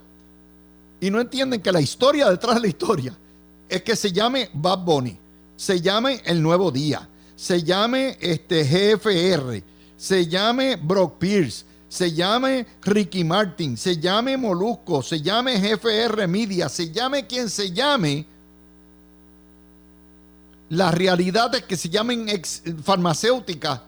Y 1.01 1.11
no 1.11 1.19
entienden 1.19 1.61
que 1.61 1.71
la 1.71 1.81
historia 1.81 2.29
detrás 2.29 2.55
de 2.55 2.61
la 2.61 2.67
historia 2.67 3.17
es 3.69 3.83
que 3.83 3.95
se 3.95 4.11
llame 4.11 4.49
Bad 4.53 4.79
Bunny, 4.79 5.17
se 5.55 5.79
llame 5.79 6.21
El 6.25 6.41
Nuevo 6.41 6.71
Día, 6.71 7.07
se 7.35 7.63
llame 7.63 8.17
este 8.19 8.63
GFR, 8.63 9.63
se 9.95 10.27
llame 10.27 10.75
Brock 10.75 11.19
Pierce, 11.19 11.63
se 11.87 12.11
llame 12.11 12.65
Ricky 12.81 13.23
Martin, 13.23 13.77
se 13.77 13.97
llame 13.97 14.35
Molusco, 14.35 15.01
se 15.01 15.21
llame 15.21 15.59
GFR 15.59 16.27
Media, 16.27 16.67
se 16.67 16.91
llame 16.91 17.27
quien 17.27 17.49
se 17.49 17.71
llame, 17.71 18.25
la 20.69 20.91
realidad 20.91 21.53
es 21.55 21.63
que 21.63 21.75
se 21.75 21.89
llamen 21.89 22.27
farmacéuticas. 22.83 23.81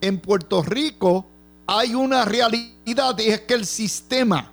En 0.00 0.20
Puerto 0.20 0.62
Rico 0.62 1.26
hay 1.66 1.94
una 1.94 2.24
realidad 2.24 3.18
y 3.18 3.28
es 3.28 3.40
que 3.42 3.54
el 3.54 3.66
sistema 3.66 4.52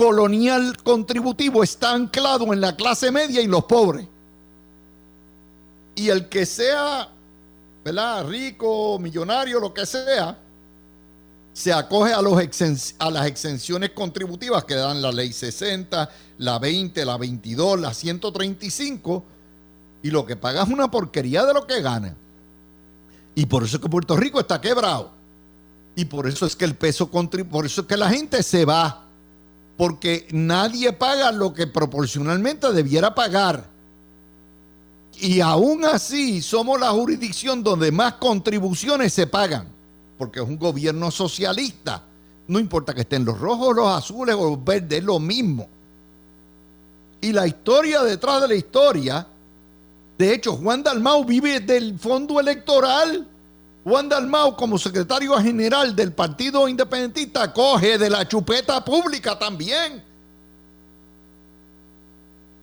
colonial 0.00 0.78
contributivo 0.82 1.62
está 1.62 1.92
anclado 1.92 2.54
en 2.54 2.62
la 2.62 2.74
clase 2.74 3.10
media 3.10 3.42
y 3.42 3.46
los 3.46 3.64
pobres. 3.64 4.06
Y 5.94 6.08
el 6.08 6.30
que 6.30 6.46
sea 6.46 7.10
¿verdad? 7.84 8.26
Rico, 8.26 8.98
millonario, 8.98 9.60
lo 9.60 9.74
que 9.74 9.84
sea, 9.84 10.38
se 11.52 11.70
acoge 11.70 12.14
a, 12.14 12.22
los 12.22 12.34
a 12.98 13.10
las 13.10 13.26
exenciones 13.26 13.90
contributivas 13.90 14.64
que 14.64 14.74
dan 14.74 15.02
la 15.02 15.12
ley 15.12 15.34
60, 15.34 16.08
la 16.38 16.58
20, 16.58 17.04
la 17.04 17.18
22, 17.18 17.78
la 17.78 17.92
135, 17.92 19.22
y 20.02 20.10
lo 20.10 20.24
que 20.24 20.34
paga 20.34 20.62
es 20.62 20.70
una 20.70 20.90
porquería 20.90 21.44
de 21.44 21.52
lo 21.52 21.66
que 21.66 21.82
gana. 21.82 22.16
Y 23.34 23.44
por 23.44 23.64
eso 23.64 23.76
es 23.76 23.82
que 23.82 23.88
Puerto 23.90 24.16
Rico 24.16 24.40
está 24.40 24.62
quebrado. 24.62 25.10
Y 25.94 26.06
por 26.06 26.26
eso 26.26 26.46
es 26.46 26.56
que 26.56 26.64
el 26.64 26.74
peso 26.74 27.10
por 27.10 27.66
eso 27.66 27.82
es 27.82 27.86
que 27.86 27.98
la 27.98 28.08
gente 28.08 28.42
se 28.42 28.64
va. 28.64 29.09
Porque 29.80 30.28
nadie 30.32 30.92
paga 30.92 31.32
lo 31.32 31.54
que 31.54 31.66
proporcionalmente 31.66 32.70
debiera 32.70 33.14
pagar. 33.14 33.64
Y 35.18 35.40
aún 35.40 35.86
así 35.86 36.42
somos 36.42 36.78
la 36.78 36.90
jurisdicción 36.90 37.62
donde 37.62 37.90
más 37.90 38.16
contribuciones 38.16 39.14
se 39.14 39.26
pagan, 39.26 39.68
porque 40.18 40.40
es 40.40 40.46
un 40.46 40.58
gobierno 40.58 41.10
socialista. 41.10 42.02
No 42.46 42.58
importa 42.58 42.92
que 42.92 43.00
estén 43.00 43.24
los 43.24 43.40
rojos, 43.40 43.74
los 43.74 43.88
azules 43.88 44.36
o 44.38 44.50
los 44.50 44.62
verdes, 44.62 44.98
es 44.98 45.04
lo 45.04 45.18
mismo. 45.18 45.66
Y 47.22 47.32
la 47.32 47.46
historia 47.46 48.02
detrás 48.02 48.42
de 48.42 48.48
la 48.48 48.54
historia, 48.56 49.26
de 50.18 50.34
hecho, 50.34 50.56
Juan 50.56 50.82
Dalmau 50.82 51.24
vive 51.24 51.60
del 51.60 51.98
fondo 51.98 52.38
electoral. 52.38 53.26
Juan 53.82 54.08
Dalmau, 54.08 54.56
como 54.56 54.78
secretario 54.78 55.36
general 55.38 55.96
del 55.96 56.12
Partido 56.12 56.68
Independentista, 56.68 57.52
coge 57.52 57.96
de 57.96 58.10
la 58.10 58.28
chupeta 58.28 58.84
pública 58.84 59.38
también. 59.38 60.02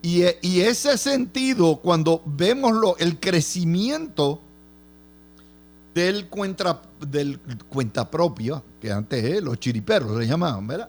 Y, 0.00 0.60
ese 0.60 0.96
sentido, 0.96 1.76
cuando 1.76 2.22
vemos 2.24 2.72
lo, 2.72 2.96
el 2.98 3.18
crecimiento 3.18 4.40
del 5.92 6.28
cuenta, 6.28 6.80
del 7.00 7.38
cuenta 7.68 8.08
propia, 8.08 8.62
que 8.80 8.92
antes 8.92 9.22
eh, 9.24 9.40
los 9.40 9.58
chiriperros 9.58 10.16
le 10.16 10.26
llamaban, 10.26 10.66
¿verdad? 10.66 10.88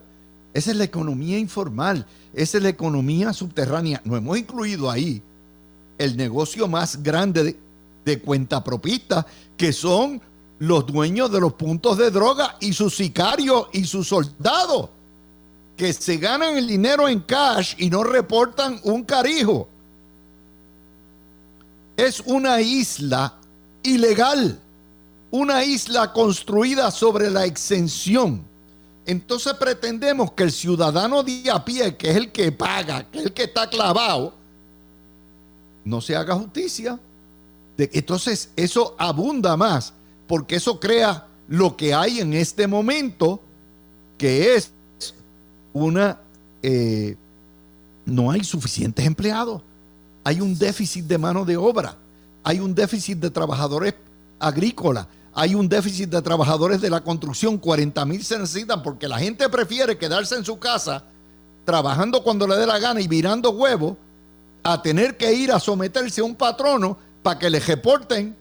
Esa 0.54 0.70
es 0.70 0.76
la 0.76 0.84
economía 0.84 1.38
informal, 1.38 2.06
esa 2.32 2.56
es 2.56 2.62
la 2.62 2.70
economía 2.70 3.32
subterránea. 3.32 4.00
No 4.04 4.16
hemos 4.16 4.38
incluido 4.38 4.88
ahí 4.88 5.22
el 5.98 6.16
negocio 6.16 6.68
más 6.68 7.02
grande 7.02 7.44
de, 7.44 7.56
de 8.04 8.20
cuenta 8.20 8.62
propista, 8.62 9.26
que 9.56 9.72
son 9.72 10.20
los 10.58 10.86
dueños 10.86 11.30
de 11.32 11.40
los 11.40 11.54
puntos 11.54 11.96
de 11.96 12.10
droga 12.10 12.56
y 12.60 12.72
sus 12.72 12.94
sicarios 12.94 13.68
y 13.72 13.84
sus 13.84 14.08
soldados 14.08 14.90
que 15.80 15.94
se 15.94 16.18
ganan 16.18 16.58
el 16.58 16.66
dinero 16.66 17.08
en 17.08 17.20
cash 17.20 17.74
y 17.78 17.88
no 17.88 18.04
reportan 18.04 18.78
un 18.82 19.02
carijo. 19.02 19.66
es 21.96 22.20
una 22.20 22.60
isla 22.60 23.34
ilegal, 23.82 24.58
una 25.30 25.64
isla 25.64 26.12
construida 26.12 26.90
sobre 26.90 27.30
la 27.30 27.46
exención. 27.46 28.44
Entonces 29.06 29.54
pretendemos 29.54 30.32
que 30.32 30.42
el 30.42 30.52
ciudadano 30.52 31.22
de 31.22 31.50
a 31.50 31.64
pie, 31.64 31.96
que 31.96 32.10
es 32.10 32.16
el 32.16 32.30
que 32.30 32.52
paga, 32.52 33.10
que 33.10 33.20
es 33.20 33.24
el 33.24 33.32
que 33.32 33.44
está 33.44 33.68
clavado, 33.70 34.34
no 35.82 36.02
se 36.02 36.14
haga 36.14 36.34
justicia. 36.34 36.98
Entonces 37.92 38.50
eso 38.56 38.94
abunda 38.98 39.56
más, 39.56 39.92
porque 40.26 40.56
eso 40.56 40.80
crea 40.80 41.26
lo 41.48 41.76
que 41.76 41.94
hay 41.94 42.20
en 42.20 42.34
este 42.34 42.66
momento, 42.66 43.40
que 44.18 44.54
es 44.54 44.72
una... 45.72 46.18
Eh, 46.62 47.16
no 48.04 48.30
hay 48.30 48.42
suficientes 48.44 49.06
empleados, 49.06 49.62
hay 50.24 50.40
un 50.40 50.58
déficit 50.58 51.04
de 51.04 51.16
mano 51.16 51.44
de 51.44 51.56
obra, 51.56 51.96
hay 52.42 52.58
un 52.58 52.74
déficit 52.74 53.18
de 53.18 53.30
trabajadores 53.30 53.94
agrícolas, 54.38 55.06
hay 55.32 55.54
un 55.54 55.68
déficit 55.68 56.10
de 56.10 56.20
trabajadores 56.20 56.80
de 56.80 56.90
la 56.90 57.02
construcción, 57.02 57.56
40 57.56 58.04
mil 58.04 58.24
se 58.24 58.38
necesitan 58.38 58.82
porque 58.82 59.06
la 59.06 59.18
gente 59.18 59.48
prefiere 59.48 59.96
quedarse 59.96 60.34
en 60.34 60.44
su 60.44 60.58
casa 60.58 61.04
trabajando 61.64 62.22
cuando 62.22 62.46
le 62.46 62.56
dé 62.56 62.66
la 62.66 62.78
gana 62.78 63.00
y 63.00 63.06
virando 63.06 63.50
huevos 63.50 63.96
a 64.62 64.82
tener 64.82 65.16
que 65.16 65.32
ir 65.32 65.52
a 65.52 65.60
someterse 65.60 66.20
a 66.20 66.24
un 66.24 66.34
patrono 66.34 66.96
para 67.22 67.38
que 67.38 67.50
le 67.50 67.60
reporten 67.60 68.36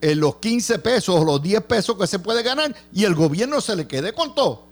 eh, 0.00 0.14
los 0.14 0.36
15 0.36 0.78
pesos 0.80 1.14
o 1.20 1.24
los 1.24 1.42
10 1.42 1.62
pesos 1.62 1.96
que 1.96 2.06
se 2.06 2.18
puede 2.18 2.42
ganar 2.42 2.74
y 2.92 3.04
el 3.04 3.14
gobierno 3.14 3.60
se 3.60 3.76
le 3.76 3.86
quede 3.86 4.12
con 4.12 4.34
todo. 4.34 4.66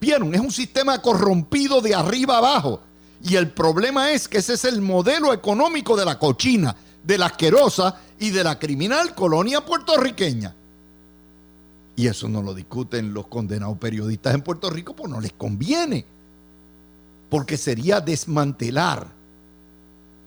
Vieron, 0.00 0.34
es 0.34 0.40
un 0.40 0.50
sistema 0.50 1.00
corrompido 1.02 1.80
de 1.80 1.94
arriba 1.94 2.38
abajo. 2.38 2.80
Y 3.22 3.34
el 3.34 3.50
problema 3.50 4.12
es 4.12 4.28
que 4.28 4.38
ese 4.38 4.54
es 4.54 4.64
el 4.64 4.80
modelo 4.80 5.32
económico 5.32 5.96
de 5.96 6.04
la 6.04 6.18
cochina, 6.18 6.74
de 7.02 7.18
la 7.18 7.26
asquerosa 7.26 8.00
y 8.18 8.30
de 8.30 8.44
la 8.44 8.58
criminal 8.58 9.14
colonia 9.14 9.64
puertorriqueña. 9.64 10.54
Y 11.96 12.06
eso 12.06 12.28
no 12.28 12.42
lo 12.42 12.54
discuten 12.54 13.12
los 13.12 13.26
condenados 13.26 13.76
periodistas 13.78 14.34
en 14.34 14.42
Puerto 14.42 14.70
Rico, 14.70 14.94
pues 14.94 15.10
no 15.10 15.20
les 15.20 15.32
conviene. 15.32 16.04
Porque 17.28 17.56
sería 17.56 18.00
desmantelar 18.00 19.17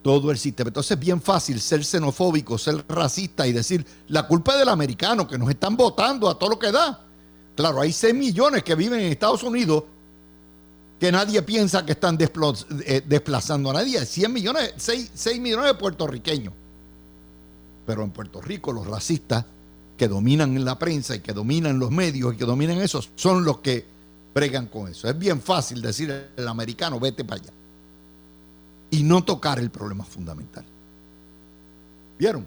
todo 0.02 0.32
el 0.32 0.38
sistema. 0.38 0.70
Entonces 0.70 0.92
es 0.92 1.00
bien 1.00 1.22
fácil 1.22 1.60
ser 1.60 1.84
xenofóbico, 1.84 2.58
ser 2.58 2.84
racista 2.88 3.48
y 3.48 3.54
decir 3.54 3.86
la 4.08 4.28
culpa 4.28 4.54
es 4.54 4.60
del 4.60 4.70
americano, 4.70 5.28
que 5.28 5.38
nos 5.38 5.50
están 5.50 5.78
votando 5.78 6.30
a 6.30 6.38
todo 6.38 6.52
lo 6.52 6.60
que 6.60 6.72
da. 6.72 7.06
Claro, 7.56 7.82
hay 7.82 7.92
6 7.92 8.14
millones 8.14 8.64
que 8.64 8.76
viven 8.76 9.00
en 9.02 9.12
Estados 9.12 9.44
Unidos 9.44 9.84
que 11.00 11.12
nadie 11.12 11.42
piensa 11.42 11.84
que 11.84 11.94
están 11.94 12.16
eh, 12.20 13.02
desplazando 13.06 13.72
a 13.72 13.74
nadie. 13.74 14.06
100 14.06 14.32
millones, 14.32 14.74
6, 14.78 15.40
millones 15.40 15.66
de 15.66 15.74
puertorriqueños. 15.74 16.54
Pero 17.88 18.04
en 18.04 18.12
Puerto 18.12 18.40
Rico 18.40 18.72
los 18.72 18.86
racistas 18.86 19.44
que 19.98 20.08
dominan 20.08 20.56
en 20.56 20.64
la 20.64 20.78
prensa 20.78 21.16
y 21.16 21.20
que 21.20 21.34
dominan 21.34 21.80
los 21.80 21.90
medios 21.90 22.34
y 22.34 22.38
que 22.38 22.46
dominan 22.46 22.78
eso 22.78 23.04
son 23.16 23.44
los 23.44 23.60
que 23.60 23.84
bregan 24.34 24.68
con 24.68 24.90
eso. 24.90 25.10
Es 25.10 25.18
bien 25.18 25.42
fácil 25.42 25.82
decir 25.82 26.32
el 26.36 26.48
americano, 26.48 27.00
vete 27.00 27.26
para 27.26 27.42
allá. 27.42 27.52
Y 28.92 29.04
no 29.04 29.24
tocar 29.24 29.58
el 29.60 29.72
problema 29.72 30.06
fundamental. 30.06 30.66
¿Vieron? 32.20 32.46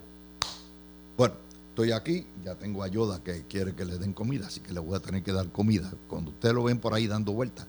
Bueno, 1.17 1.33
estoy 1.69 1.91
aquí, 1.91 2.25
ya 2.43 2.55
tengo 2.55 2.83
a 2.83 2.87
Yoda 2.87 3.21
que 3.23 3.43
quiere 3.49 3.73
que 3.73 3.83
le 3.83 3.97
den 3.97 4.13
comida, 4.13 4.47
así 4.47 4.61
que 4.61 4.71
le 4.71 4.79
voy 4.79 4.95
a 4.95 4.99
tener 4.99 5.23
que 5.23 5.33
dar 5.33 5.49
comida. 5.49 5.91
Cuando 6.07 6.31
ustedes 6.31 6.55
lo 6.55 6.63
ven 6.63 6.79
por 6.79 6.93
ahí 6.93 7.07
dando 7.07 7.33
vueltas, 7.33 7.67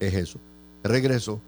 es 0.00 0.14
eso. 0.14 0.40
Regreso 0.82 1.40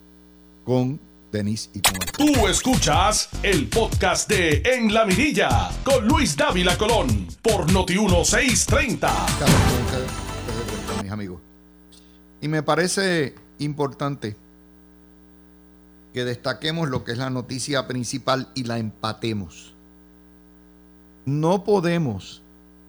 con 0.64 1.00
Denis 1.32 1.70
y 1.74 1.80
con 1.80 1.98
Tú 2.16 2.46
escuchas 2.46 3.28
el 3.42 3.68
podcast 3.68 4.28
de 4.28 4.62
En 4.64 4.92
la 4.92 5.04
Mirilla 5.04 5.70
con 5.84 6.06
Luis 6.06 6.36
Dávila 6.36 6.78
Colón 6.78 7.28
por 7.42 7.70
Noti 7.72 7.98
1630. 7.98 9.26
Mis 11.02 11.12
amigos. 11.12 11.40
Y 12.40 12.48
me 12.48 12.62
parece 12.62 13.34
importante 13.58 14.36
que 16.18 16.24
destaquemos 16.24 16.88
lo 16.88 17.04
que 17.04 17.12
es 17.12 17.18
la 17.18 17.30
noticia 17.30 17.86
principal 17.86 18.48
y 18.56 18.64
la 18.64 18.78
empatemos. 18.78 19.72
No 21.24 21.62
podemos 21.62 22.42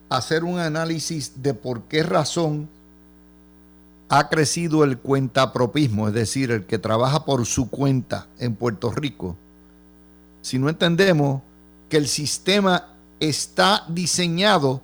hacer 0.08 0.42
un 0.42 0.58
análisis 0.58 1.40
de 1.40 1.54
por 1.54 1.82
qué 1.82 2.02
razón 2.02 2.68
ha 4.08 4.28
crecido 4.28 4.82
el 4.82 4.98
cuentapropismo, 4.98 6.08
es 6.08 6.14
decir, 6.14 6.50
el 6.50 6.66
que 6.66 6.80
trabaja 6.80 7.24
por 7.24 7.46
su 7.46 7.70
cuenta 7.70 8.26
en 8.40 8.56
Puerto 8.56 8.90
Rico, 8.90 9.36
si 10.42 10.58
no 10.58 10.68
entendemos 10.68 11.40
que 11.88 11.98
el 11.98 12.08
sistema 12.08 12.88
está 13.20 13.84
diseñado 13.86 14.80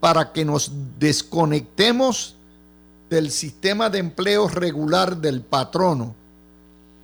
para 0.00 0.32
que 0.32 0.44
nos 0.44 0.72
desconectemos 0.98 2.34
del 3.08 3.30
sistema 3.30 3.90
de 3.90 4.00
empleo 4.00 4.48
regular 4.48 5.18
del 5.18 5.40
patrono, 5.40 6.16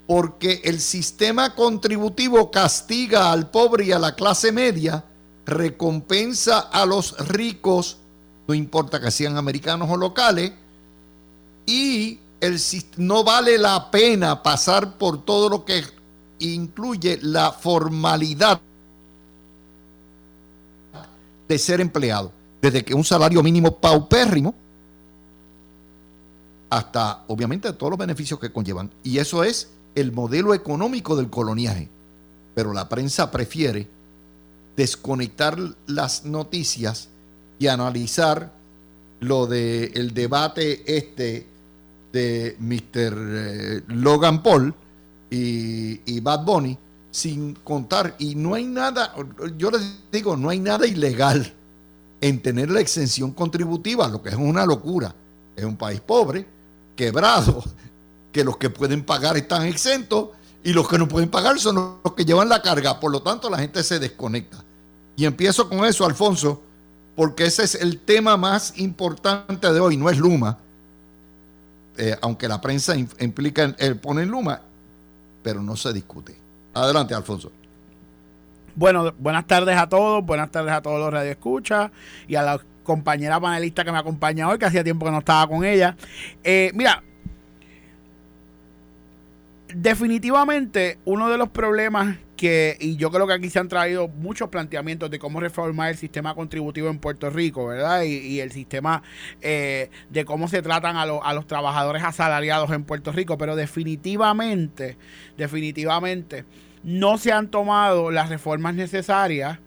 porque 0.06 0.60
el 0.64 0.80
sistema 0.80 1.54
contributivo 1.54 2.50
castiga 2.50 3.32
al 3.32 3.50
pobre 3.50 3.86
y 3.86 3.92
a 3.92 3.98
la 3.98 4.14
clase 4.14 4.52
media, 4.52 5.04
recompensa 5.46 6.60
a 6.60 6.84
los 6.86 7.16
ricos, 7.28 7.98
no 8.46 8.54
importa 8.54 9.00
que 9.00 9.10
sean 9.10 9.36
americanos 9.36 9.88
o 9.90 9.96
locales, 9.96 10.52
y 11.66 12.18
el, 12.40 12.60
no 12.96 13.22
vale 13.22 13.56
la 13.58 13.90
pena 13.90 14.42
pasar 14.42 14.98
por 14.98 15.24
todo 15.24 15.48
lo 15.48 15.64
que 15.64 15.82
incluye 16.40 17.18
la 17.22 17.52
formalidad 17.52 18.60
de 21.48 21.58
ser 21.58 21.80
empleado, 21.80 22.32
desde 22.60 22.84
que 22.84 22.94
un 22.94 23.04
salario 23.04 23.42
mínimo 23.42 23.76
paupérrimo 23.76 24.54
hasta 26.70 27.24
obviamente 27.28 27.70
todos 27.74 27.90
los 27.90 27.98
beneficios 27.98 28.40
que 28.40 28.50
conllevan. 28.50 28.90
Y 29.04 29.18
eso 29.18 29.44
es 29.44 29.68
el 29.94 30.12
modelo 30.12 30.54
económico 30.54 31.16
del 31.16 31.30
coloniaje. 31.30 31.88
Pero 32.54 32.72
la 32.72 32.88
prensa 32.88 33.30
prefiere 33.30 33.88
desconectar 34.76 35.58
las 35.86 36.24
noticias 36.24 37.08
y 37.58 37.66
analizar 37.66 38.52
lo 39.20 39.46
del 39.46 39.92
el 39.94 40.14
debate 40.14 40.82
este 40.96 41.46
de 42.12 42.56
Mr. 42.58 43.14
Eh, 43.16 43.82
Logan 43.88 44.42
Paul 44.42 44.74
y, 45.30 46.00
y, 46.04 46.20
Bad 46.20 46.44
Bunny 46.44 46.76
sin 47.10 47.54
contar. 47.54 48.16
Y 48.18 48.34
no 48.34 48.54
hay 48.54 48.64
nada, 48.64 49.14
yo 49.56 49.70
les 49.70 49.82
digo, 50.10 50.36
no 50.36 50.50
hay 50.50 50.58
nada 50.58 50.86
ilegal 50.86 51.52
en 52.20 52.40
tener 52.40 52.70
la 52.70 52.80
exención 52.80 53.32
contributiva, 53.32 54.08
lo 54.08 54.22
que 54.22 54.30
es 54.30 54.34
una 54.34 54.66
locura. 54.66 55.14
Es 55.54 55.64
un 55.64 55.76
país 55.76 56.00
pobre, 56.00 56.46
quebrado, 56.96 57.62
que 58.32 58.44
los 58.44 58.56
que 58.56 58.70
pueden 58.70 59.04
pagar 59.04 59.36
están 59.36 59.66
exentos 59.66 60.30
y 60.64 60.72
los 60.72 60.88
que 60.88 60.98
no 60.98 61.08
pueden 61.08 61.28
pagar 61.28 61.58
son 61.58 61.98
los 62.02 62.14
que 62.14 62.24
llevan 62.24 62.48
la 62.48 62.62
carga. 62.62 62.98
Por 62.98 63.12
lo 63.12 63.22
tanto, 63.22 63.50
la 63.50 63.58
gente 63.58 63.82
se 63.82 63.98
desconecta. 63.98 64.64
Y 65.16 65.26
empiezo 65.26 65.68
con 65.68 65.84
eso, 65.84 66.06
Alfonso, 66.06 66.62
porque 67.14 67.44
ese 67.44 67.64
es 67.64 67.74
el 67.74 67.98
tema 67.98 68.36
más 68.36 68.78
importante 68.78 69.72
de 69.72 69.80
hoy, 69.80 69.96
no 69.96 70.08
es 70.08 70.18
Luma, 70.18 70.58
eh, 71.98 72.16
aunque 72.22 72.48
la 72.48 72.60
prensa 72.60 72.96
implica 72.96 73.74
el 73.78 73.96
poner 73.96 74.26
Luma, 74.26 74.62
pero 75.42 75.62
no 75.62 75.76
se 75.76 75.92
discute. 75.92 76.34
Adelante, 76.72 77.14
Alfonso. 77.14 77.52
Bueno, 78.74 79.12
buenas 79.18 79.46
tardes 79.46 79.76
a 79.76 79.86
todos, 79.86 80.24
buenas 80.24 80.50
tardes 80.50 80.72
a 80.72 80.80
todos 80.80 80.98
los 80.98 81.12
radioescuchas 81.12 81.90
y 82.26 82.36
a 82.36 82.42
la 82.42 82.60
compañera 82.82 83.38
panelista 83.38 83.84
que 83.84 83.92
me 83.92 83.98
acompaña 83.98 84.48
hoy, 84.48 84.58
que 84.58 84.64
hacía 84.64 84.82
tiempo 84.82 85.04
que 85.04 85.12
no 85.12 85.18
estaba 85.18 85.46
con 85.46 85.64
ella. 85.64 85.94
Eh, 86.42 86.70
mira, 86.74 87.02
definitivamente 89.74 90.98
uno 91.04 91.28
de 91.28 91.38
los 91.38 91.48
problemas 91.50 92.16
que, 92.36 92.76
y 92.80 92.96
yo 92.96 93.10
creo 93.10 93.26
que 93.26 93.34
aquí 93.34 93.50
se 93.50 93.58
han 93.58 93.68
traído 93.68 94.08
muchos 94.08 94.48
planteamientos 94.48 95.10
de 95.10 95.18
cómo 95.18 95.38
reformar 95.38 95.90
el 95.90 95.96
sistema 95.96 96.34
contributivo 96.34 96.88
en 96.88 96.98
Puerto 96.98 97.30
Rico, 97.30 97.66
¿verdad? 97.66 98.02
Y, 98.02 98.40
el 98.40 98.50
sistema 98.50 99.02
eh, 99.40 99.90
de 100.10 100.24
cómo 100.24 100.48
se 100.48 100.60
tratan 100.62 100.96
a, 100.96 101.02
a 101.02 101.34
los 101.34 101.46
trabajadores 101.46 102.02
asalariados 102.02 102.70
en 102.72 102.84
Puerto 102.84 103.12
Rico, 103.12 103.38
pero 103.38 103.54
definitivamente, 103.54 104.96
definitivamente, 105.36 106.44
no 106.82 107.16
se 107.18 107.32
han 107.32 107.48
tomado 107.48 108.10
las 108.10 108.28
reformas 108.28 108.74
necesarias 108.74 109.60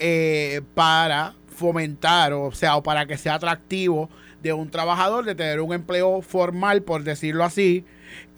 eh, 0.00 0.62
para 0.74 1.34
fomentar, 1.46 2.32
o 2.32 2.50
sea, 2.52 2.76
o 2.76 2.82
para 2.82 3.06
que 3.06 3.16
sea 3.16 3.34
atractivo 3.34 4.10
de 4.42 4.52
un 4.52 4.68
trabajador 4.70 5.24
de 5.24 5.36
tener 5.36 5.60
un 5.60 5.72
empleo 5.72 6.20
formal, 6.20 6.82
por 6.82 7.04
decirlo 7.04 7.44
así, 7.44 7.84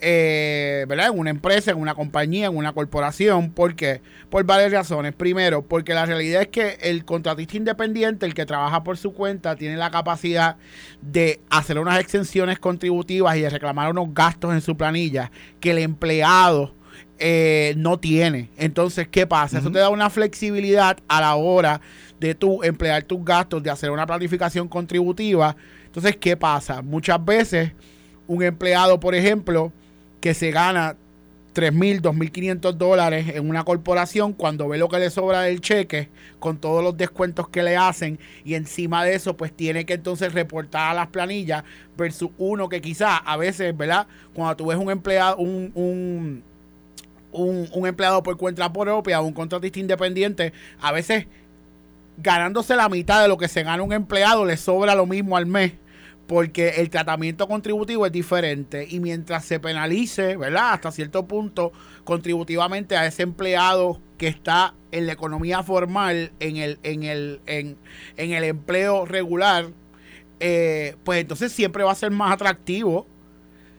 eh, 0.01 0.85
¿verdad? 0.89 1.09
En 1.09 1.19
una 1.19 1.31
empresa, 1.31 1.71
en 1.71 1.79
una 1.79 1.95
compañía, 1.95 2.47
en 2.47 2.57
una 2.57 2.73
corporación. 2.73 3.51
¿Por 3.51 3.75
qué? 3.75 4.03
Por 4.31 4.45
varias 4.45 4.73
razones. 4.73 5.15
Primero, 5.15 5.63
porque 5.63 5.95
la 5.95 6.07
realidad 6.07 6.43
es 6.43 6.49
que 6.49 6.79
el 6.83 7.05
contratista 7.05 7.57
independiente, 7.57 8.27
el 8.27 8.35
que 8.35 8.47
trabaja 8.47 8.85
por 8.85 8.99
su 8.99 9.13
cuenta, 9.13 9.57
tiene 9.57 9.77
la 9.77 9.91
capacidad 9.91 10.57
de 11.01 11.41
hacer 11.51 11.79
unas 11.79 11.99
exenciones 11.99 12.59
contributivas 12.59 13.37
y 13.37 13.41
de 13.41 13.51
reclamar 13.51 13.91
unos 13.91 14.13
gastos 14.13 14.53
en 14.53 14.61
su 14.61 14.77
planilla 14.77 15.31
que 15.61 15.71
el 15.71 15.79
empleado 15.79 16.75
eh, 17.19 17.75
no 17.79 17.99
tiene. 17.99 18.51
Entonces, 18.59 19.09
¿qué 19.09 19.27
pasa? 19.27 19.59
Eso 19.59 19.71
te 19.71 19.79
da 19.79 19.89
una 19.89 20.11
flexibilidad 20.11 20.99
a 21.09 21.21
la 21.23 21.35
hora 21.37 21.81
de 22.21 22.35
tú 22.35 22.63
emplear 22.63 23.03
tus 23.05 23.25
gastos, 23.25 23.63
de 23.63 23.71
hacer 23.71 23.91
una 23.91 24.07
planificación 24.07 24.69
contributiva. 24.69 25.57
Entonces, 25.87 26.17
¿qué 26.17 26.37
pasa? 26.37 26.83
Muchas 26.83 27.25
veces 27.25 27.73
un 28.27 28.43
empleado, 28.43 29.01
por 29.01 29.15
ejemplo, 29.15 29.73
que 30.21 30.35
se 30.35 30.51
gana 30.51 30.97
3.000, 31.57 32.03
2.500 32.03 32.73
dólares 32.73 33.35
en 33.35 33.49
una 33.49 33.65
corporación 33.65 34.35
cuando 34.35 34.69
ve 34.69 34.77
lo 34.77 34.91
que 34.91 34.99
le 34.99 35.09
sobra 35.09 35.41
del 35.41 35.63
cheque 35.63 36.11
con 36.39 36.59
todos 36.59 36.85
los 36.85 36.99
descuentos 36.99 37.49
que 37.49 37.63
le 37.63 37.79
hacen 37.79 38.19
y 38.45 38.55
encima 38.55 39.05
de 39.05 39.15
eso 39.15 39.39
pues 39.39 39.57
tiene 39.57 39.87
que 39.87 39.95
entonces 39.95 40.35
reportar 40.35 40.91
a 40.91 40.95
las 40.95 41.07
planillas 41.07 41.65
versus 41.97 42.31
uno 42.37 42.69
que 42.69 42.83
quizá 42.83 43.17
a 43.17 43.39
veces, 43.39 43.75
¿verdad? 43.75 44.07
Cuando 44.35 44.55
tú 44.55 44.67
ves 44.67 44.77
un 44.77 44.91
empleado, 44.91 45.39
un, 45.39 45.73
un, 45.75 46.43
un, 47.33 47.87
empleado 47.87 48.23
por 48.23 48.37
cuenta 48.37 48.71
propia, 48.71 49.23
un 49.23 49.33
contratista 49.33 49.79
independiente, 49.79 50.53
a 50.79 50.93
veces 50.93 51.27
ganándose 52.19 52.77
la 52.77 52.91
mitad 52.91 53.23
de 53.23 53.29
lo 53.29 53.39
que 53.39 53.49
se 53.49 53.63
gana 53.63 53.83
un 53.83 53.95
empleado 53.95 54.45
le 54.45 54.59
sobra 54.59 54.95
lo 54.95 55.07
mismo 55.07 55.39
al 55.39 55.47
mes 55.47 55.73
porque 56.27 56.69
el 56.77 56.91
tratamiento 56.91 57.47
contributivo 57.47 58.07
es 58.07 58.13
diferente 58.13 58.87
y 58.89 59.01
mientras 59.01 59.45
se 59.45 59.61
penalice, 59.61 60.37
¿verdad? 60.37 60.73
Hasta 60.73 60.91
cierto 60.91 61.27
punto 61.27 61.73
contributivamente 62.05 62.97
a 62.97 63.07
ese 63.07 63.23
empleado 63.23 64.01
que 64.19 64.29
está 64.29 64.75
en 64.91 65.07
la 65.07 65.13
economía 65.13 65.63
formal, 65.63 66.33
en 66.41 66.57
el, 66.57 66.79
en 66.83 67.05
el, 67.05 67.41
en, 67.47 67.77
el 68.17 68.45
empleo 68.45 69.05
regular, 69.05 69.67
eh, 70.41 70.97
pues 71.05 71.21
entonces 71.21 71.53
siempre 71.53 71.85
va 71.85 71.93
a 71.93 71.97
ser 71.97 72.11
más 72.11 72.33
atractivo 72.33 73.07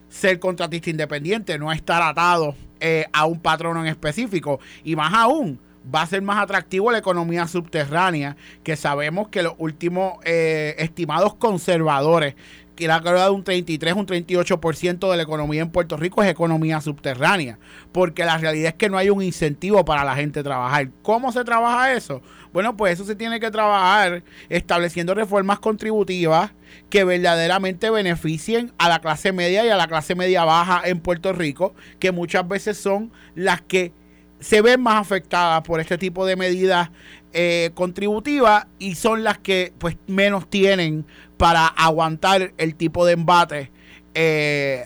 ser 0.08 0.38
contratista 0.38 0.90
independiente, 0.90 1.58
no 1.58 1.70
estar 1.70 2.02
atado 2.02 2.54
eh, 2.80 3.06
a 3.12 3.26
un 3.26 3.40
patrono 3.40 3.80
en 3.80 3.88
específico. 3.88 4.60
Y 4.84 4.96
más 4.96 5.12
aún, 5.12 5.60
va 5.94 6.02
a 6.02 6.06
ser 6.06 6.22
más 6.22 6.42
atractivo 6.42 6.90
la 6.90 6.98
economía 6.98 7.46
subterránea, 7.46 8.36
que 8.62 8.76
sabemos 8.76 9.28
que 9.28 9.42
los 9.42 9.54
últimos 9.58 10.14
eh, 10.24 10.74
estimados 10.78 11.34
conservadores, 11.34 12.34
que 12.76 12.86
la 12.86 13.02
carga 13.02 13.24
de 13.24 13.30
un 13.30 13.42
33, 13.42 13.94
un 13.94 14.06
38% 14.06 15.10
de 15.10 15.16
la 15.16 15.22
economía 15.24 15.62
en 15.62 15.70
Puerto 15.70 15.96
Rico 15.96 16.22
es 16.22 16.30
economía 16.30 16.80
subterránea, 16.80 17.58
porque 17.90 18.24
la 18.24 18.38
realidad 18.38 18.68
es 18.68 18.74
que 18.74 18.88
no 18.88 18.96
hay 18.96 19.10
un 19.10 19.20
incentivo 19.20 19.84
para 19.84 20.04
la 20.04 20.14
gente 20.14 20.44
trabajar. 20.44 20.88
¿Cómo 21.02 21.32
se 21.32 21.42
trabaja 21.42 21.92
eso? 21.92 22.22
Bueno, 22.52 22.76
pues 22.76 22.92
eso 22.92 23.04
se 23.04 23.16
tiene 23.16 23.40
que 23.40 23.50
trabajar 23.50 24.22
estableciendo 24.48 25.14
reformas 25.14 25.58
contributivas 25.58 26.52
que 26.88 27.02
verdaderamente 27.02 27.90
beneficien 27.90 28.72
a 28.78 28.88
la 28.88 29.00
clase 29.00 29.32
media 29.32 29.66
y 29.66 29.70
a 29.70 29.76
la 29.76 29.88
clase 29.88 30.14
media 30.14 30.44
baja 30.44 30.82
en 30.84 31.00
Puerto 31.00 31.32
Rico, 31.32 31.74
que 31.98 32.12
muchas 32.12 32.46
veces 32.46 32.78
son 32.78 33.10
las 33.34 33.60
que 33.60 33.92
se 34.40 34.62
ven 34.62 34.80
más 34.80 35.00
afectadas 35.00 35.62
por 35.62 35.80
este 35.80 35.98
tipo 35.98 36.24
de 36.24 36.36
medidas 36.36 36.90
eh, 37.32 37.70
contributivas 37.74 38.66
y 38.78 38.94
son 38.94 39.24
las 39.24 39.38
que 39.38 39.72
pues 39.78 39.96
menos 40.06 40.48
tienen 40.48 41.04
para 41.36 41.66
aguantar 41.66 42.52
el 42.56 42.74
tipo 42.74 43.04
de 43.04 43.12
embate 43.12 43.70
eh, 44.14 44.84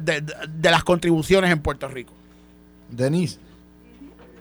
De, 0.00 0.70
las 0.70 0.84
contribuciones 0.84 1.50
en 1.50 1.60
Puerto 1.60 1.88
Rico. 1.88 2.12
Denise, 2.90 3.38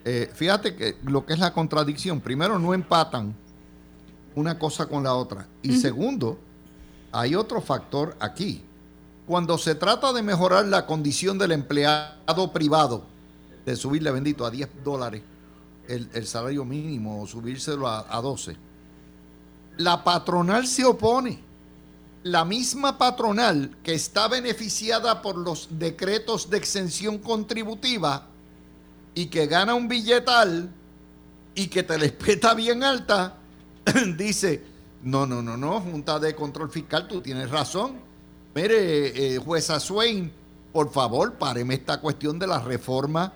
eh, 0.03 0.29
fíjate 0.33 0.75
que 0.75 0.97
lo 1.03 1.25
que 1.25 1.33
es 1.33 1.39
la 1.39 1.53
contradicción, 1.53 2.19
primero 2.19 2.59
no 2.59 2.73
empatan 2.73 3.33
una 4.35 4.59
cosa 4.59 4.87
con 4.87 5.03
la 5.03 5.13
otra 5.13 5.47
y 5.61 5.77
segundo, 5.77 6.37
hay 7.11 7.35
otro 7.35 7.61
factor 7.61 8.15
aquí. 8.19 8.63
Cuando 9.25 9.57
se 9.57 9.75
trata 9.75 10.11
de 10.11 10.21
mejorar 10.21 10.65
la 10.65 10.85
condición 10.85 11.37
del 11.37 11.53
empleado 11.53 12.51
privado, 12.51 13.05
de 13.65 13.75
subirle, 13.75 14.11
bendito, 14.11 14.45
a 14.45 14.51
10 14.51 14.83
dólares 14.83 15.21
el, 15.87 16.27
salario 16.27 16.63
mínimo 16.63 17.21
o 17.21 17.27
subírselo 17.27 17.87
a, 17.87 18.05
a 18.09 18.21
12. 18.21 18.55
La 19.77 20.03
patronal 20.03 20.67
se 20.67 20.85
opone. 20.85 21.39
La 22.23 22.45
misma 22.45 22.97
patronal 22.97 23.77
que 23.83 23.95
está 23.95 24.27
beneficiada 24.27 25.21
por 25.21 25.37
los 25.37 25.67
decretos 25.71 26.49
de 26.49 26.57
exención 26.57 27.17
contributiva 27.17 28.27
y 29.15 29.25
que 29.25 29.47
gana 29.47 29.73
un 29.73 29.87
billetal 29.87 30.69
y 31.55 31.67
que 31.67 31.83
te 31.83 31.97
les 31.97 32.11
peta 32.11 32.53
bien 32.53 32.83
alta, 32.83 33.37
dice, 34.17 34.63
no, 35.03 35.25
no, 35.25 35.41
no, 35.41 35.57
no, 35.57 35.81
Junta 35.81 36.19
de 36.19 36.35
Control 36.35 36.69
Fiscal, 36.69 37.07
tú 37.07 37.21
tienes 37.21 37.49
razón. 37.49 37.99
Mire, 38.53 39.35
eh, 39.35 39.37
jueza 39.39 39.79
Swain, 39.79 40.31
por 40.71 40.91
favor, 40.91 41.33
páreme 41.33 41.73
esta 41.73 41.99
cuestión 41.99 42.37
de 42.37 42.47
la 42.47 42.59
reforma 42.59 43.33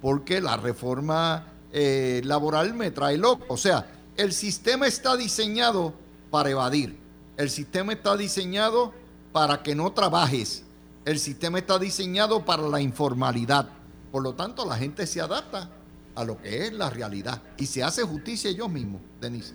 porque 0.00 0.40
la 0.40 0.56
reforma 0.56 1.46
eh, 1.72 2.20
laboral 2.24 2.74
me 2.74 2.90
trae 2.90 3.18
loco. 3.18 3.44
O 3.48 3.56
sea, 3.56 3.86
el 4.16 4.32
sistema 4.32 4.86
está 4.86 5.16
diseñado 5.16 5.94
para 6.30 6.50
evadir. 6.50 6.98
El 7.36 7.50
sistema 7.50 7.92
está 7.92 8.16
diseñado 8.16 8.92
para 9.32 9.62
que 9.62 9.74
no 9.74 9.92
trabajes. 9.92 10.64
El 11.04 11.18
sistema 11.18 11.58
está 11.58 11.78
diseñado 11.78 12.44
para 12.44 12.62
la 12.68 12.80
informalidad. 12.80 13.68
Por 14.10 14.22
lo 14.22 14.34
tanto, 14.34 14.64
la 14.64 14.76
gente 14.76 15.06
se 15.06 15.20
adapta 15.20 15.70
a 16.14 16.24
lo 16.24 16.40
que 16.40 16.66
es 16.66 16.72
la 16.72 16.90
realidad 16.90 17.42
y 17.56 17.66
se 17.66 17.82
hace 17.82 18.02
justicia 18.02 18.50
ellos 18.50 18.68
mismos, 18.68 19.00
Denise. 19.20 19.54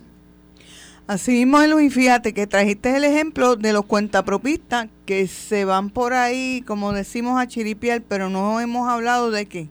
Así 1.06 1.32
mismo, 1.32 1.60
Luis, 1.66 1.92
fíjate 1.92 2.32
que 2.32 2.46
trajiste 2.46 2.96
el 2.96 3.04
ejemplo 3.04 3.56
de 3.56 3.74
los 3.74 3.84
cuentapropistas 3.84 4.88
que 5.04 5.28
se 5.28 5.66
van 5.66 5.90
por 5.90 6.14
ahí, 6.14 6.64
como 6.66 6.94
decimos, 6.94 7.38
a 7.38 7.46
chiripiar, 7.46 8.02
pero 8.08 8.30
no 8.30 8.58
hemos 8.60 8.88
hablado 8.88 9.30
de 9.30 9.44
qué 9.44 9.68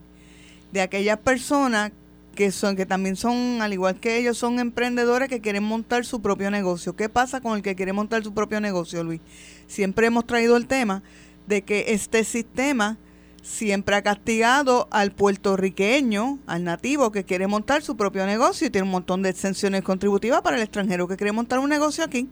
de 0.73 0.81
aquellas 0.81 1.19
personas 1.19 1.91
que 2.35 2.51
son 2.51 2.75
que 2.75 2.87
también 2.87 3.15
son 3.15 3.61
al 3.61 3.73
igual 3.73 3.99
que 3.99 4.17
ellos 4.17 4.39
son 4.39 4.59
emprendedores 4.59 5.29
que 5.29 5.39
quieren 5.39 5.63
montar 5.63 6.03
su 6.03 6.19
propio 6.19 6.49
negocio. 6.49 6.95
¿Qué 6.95 7.09
pasa 7.09 7.41
con 7.41 7.55
el 7.55 7.61
que 7.61 7.75
quiere 7.75 7.93
montar 7.93 8.23
su 8.23 8.33
propio 8.33 8.59
negocio, 8.59 9.03
Luis? 9.03 9.21
Siempre 9.67 10.07
hemos 10.07 10.25
traído 10.25 10.57
el 10.57 10.65
tema 10.65 11.03
de 11.45 11.61
que 11.61 11.85
este 11.89 12.23
sistema 12.23 12.97
siempre 13.43 13.95
ha 13.95 14.01
castigado 14.01 14.87
al 14.89 15.11
puertorriqueño, 15.11 16.39
al 16.47 16.63
nativo 16.63 17.11
que 17.11 17.23
quiere 17.23 17.45
montar 17.45 17.83
su 17.83 17.95
propio 17.95 18.25
negocio 18.25 18.65
y 18.65 18.71
tiene 18.71 18.85
un 18.85 18.91
montón 18.91 19.21
de 19.21 19.29
exenciones 19.29 19.83
contributivas 19.83 20.41
para 20.41 20.57
el 20.57 20.63
extranjero 20.63 21.07
que 21.07 21.17
quiere 21.17 21.33
montar 21.33 21.59
un 21.59 21.69
negocio 21.69 22.03
aquí. 22.03 22.29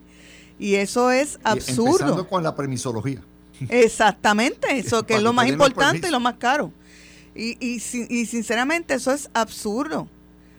Y 0.58 0.76
eso 0.76 1.12
es 1.12 1.40
absurdo. 1.44 1.92
Empezando 1.92 2.28
con 2.28 2.42
la 2.42 2.56
permisología. 2.56 3.22
Exactamente, 3.70 4.80
eso 4.80 5.06
que 5.06 5.16
es 5.16 5.22
lo 5.22 5.34
más 5.34 5.48
importante 5.48 6.08
y 6.08 6.12
lo 6.12 6.20
más 6.20 6.36
caro. 6.36 6.72
Y, 7.36 7.58
y, 7.60 7.82
y 8.10 8.26
sinceramente 8.26 8.94
eso 8.94 9.12
es 9.12 9.30
absurdo. 9.34 10.08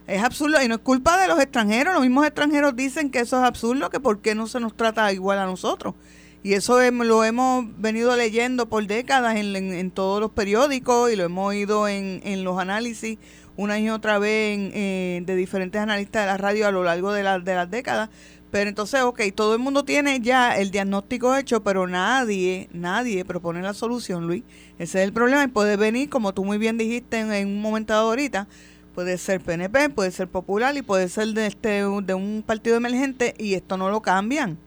Es 0.07 0.23
absurdo 0.23 0.63
y 0.63 0.69
no 0.69 0.75
es 0.77 0.81
culpa 0.81 1.21
de 1.21 1.29
los 1.29 1.41
extranjeros. 1.41 1.95
Los 1.95 2.03
mismos 2.03 2.27
extranjeros 2.27 2.75
dicen 2.75 3.11
que 3.11 3.21
eso 3.21 3.39
es 3.39 3.45
absurdo, 3.45 3.91
que 3.91 4.01
por 4.01 4.21
qué 4.21 4.35
no 4.35 4.47
se 4.47 4.61
nos 4.61 4.77
trata 4.77 5.13
igual 5.13 5.39
a 5.39 5.47
nosotros. 5.47 5.95
Y 6.43 6.55
eso 6.55 6.81
lo 6.91 7.25
hemos 7.25 7.67
venido 7.81 8.17
leyendo 8.17 8.69
por 8.69 8.85
décadas 8.87 9.37
en, 9.37 9.55
en, 9.55 9.91
todos 9.93 10.21
los 10.21 10.33
periódicos 10.33 11.13
y 11.13 11.17
lo 11.17 11.23
hemos 11.23 11.49
oído 11.49 11.87
en, 11.87 12.21
en 12.25 12.43
los 12.43 12.59
análisis 12.59 13.19
una 13.57 13.79
y 13.79 13.91
otra 13.91 14.19
vez 14.19 14.59
eh, 14.75 15.23
de 15.25 15.37
diferentes 15.37 15.81
analistas 15.81 16.23
de 16.23 16.27
la 16.27 16.39
radio 16.39 16.67
a 16.67 16.71
lo 16.71 16.83
largo 16.83 17.13
de, 17.13 17.23
de 17.23 17.55
las 17.55 17.71
décadas. 17.71 18.11
Pero 18.53 18.69
entonces, 18.69 19.01
ok, 19.01 19.19
todo 19.35 19.55
el 19.55 19.61
mundo 19.61 19.83
tiene 19.83 20.21
ya 20.21 20.59
el 20.59 20.71
diagnóstico 20.71 21.35
hecho, 21.35 21.63
pero 21.63 21.87
nadie, 21.87 22.69
nadie 22.75 23.25
propone 23.25 23.63
la 23.63 23.73
solución, 23.73 24.27
Luis. 24.27 24.45
Ese 24.79 25.01
es 25.01 25.05
el 25.07 25.13
problema 25.15 25.43
y 25.43 25.47
puede 25.47 25.79
venir, 25.79 26.11
como 26.11 26.35
tú 26.35 26.45
muy 26.45 26.59
bien 26.59 26.77
dijiste 26.77 27.21
en, 27.21 27.49
un 27.49 27.63
momento 27.63 27.95
ahorita, 27.95 28.47
puede 28.95 29.17
ser 29.17 29.41
PNP, 29.41 29.89
puede 29.89 30.11
ser 30.11 30.29
Popular 30.29 30.77
y 30.77 30.83
puede 30.83 31.09
ser 31.09 31.29
de, 31.29 31.47
este, 31.47 31.83
de 31.83 32.15
un 32.15 32.45
partido 32.47 32.77
emergente 32.77 33.35
y 33.39 33.55
esto 33.55 33.79
no 33.79 33.89
lo 33.89 34.03
cambian. 34.03 34.59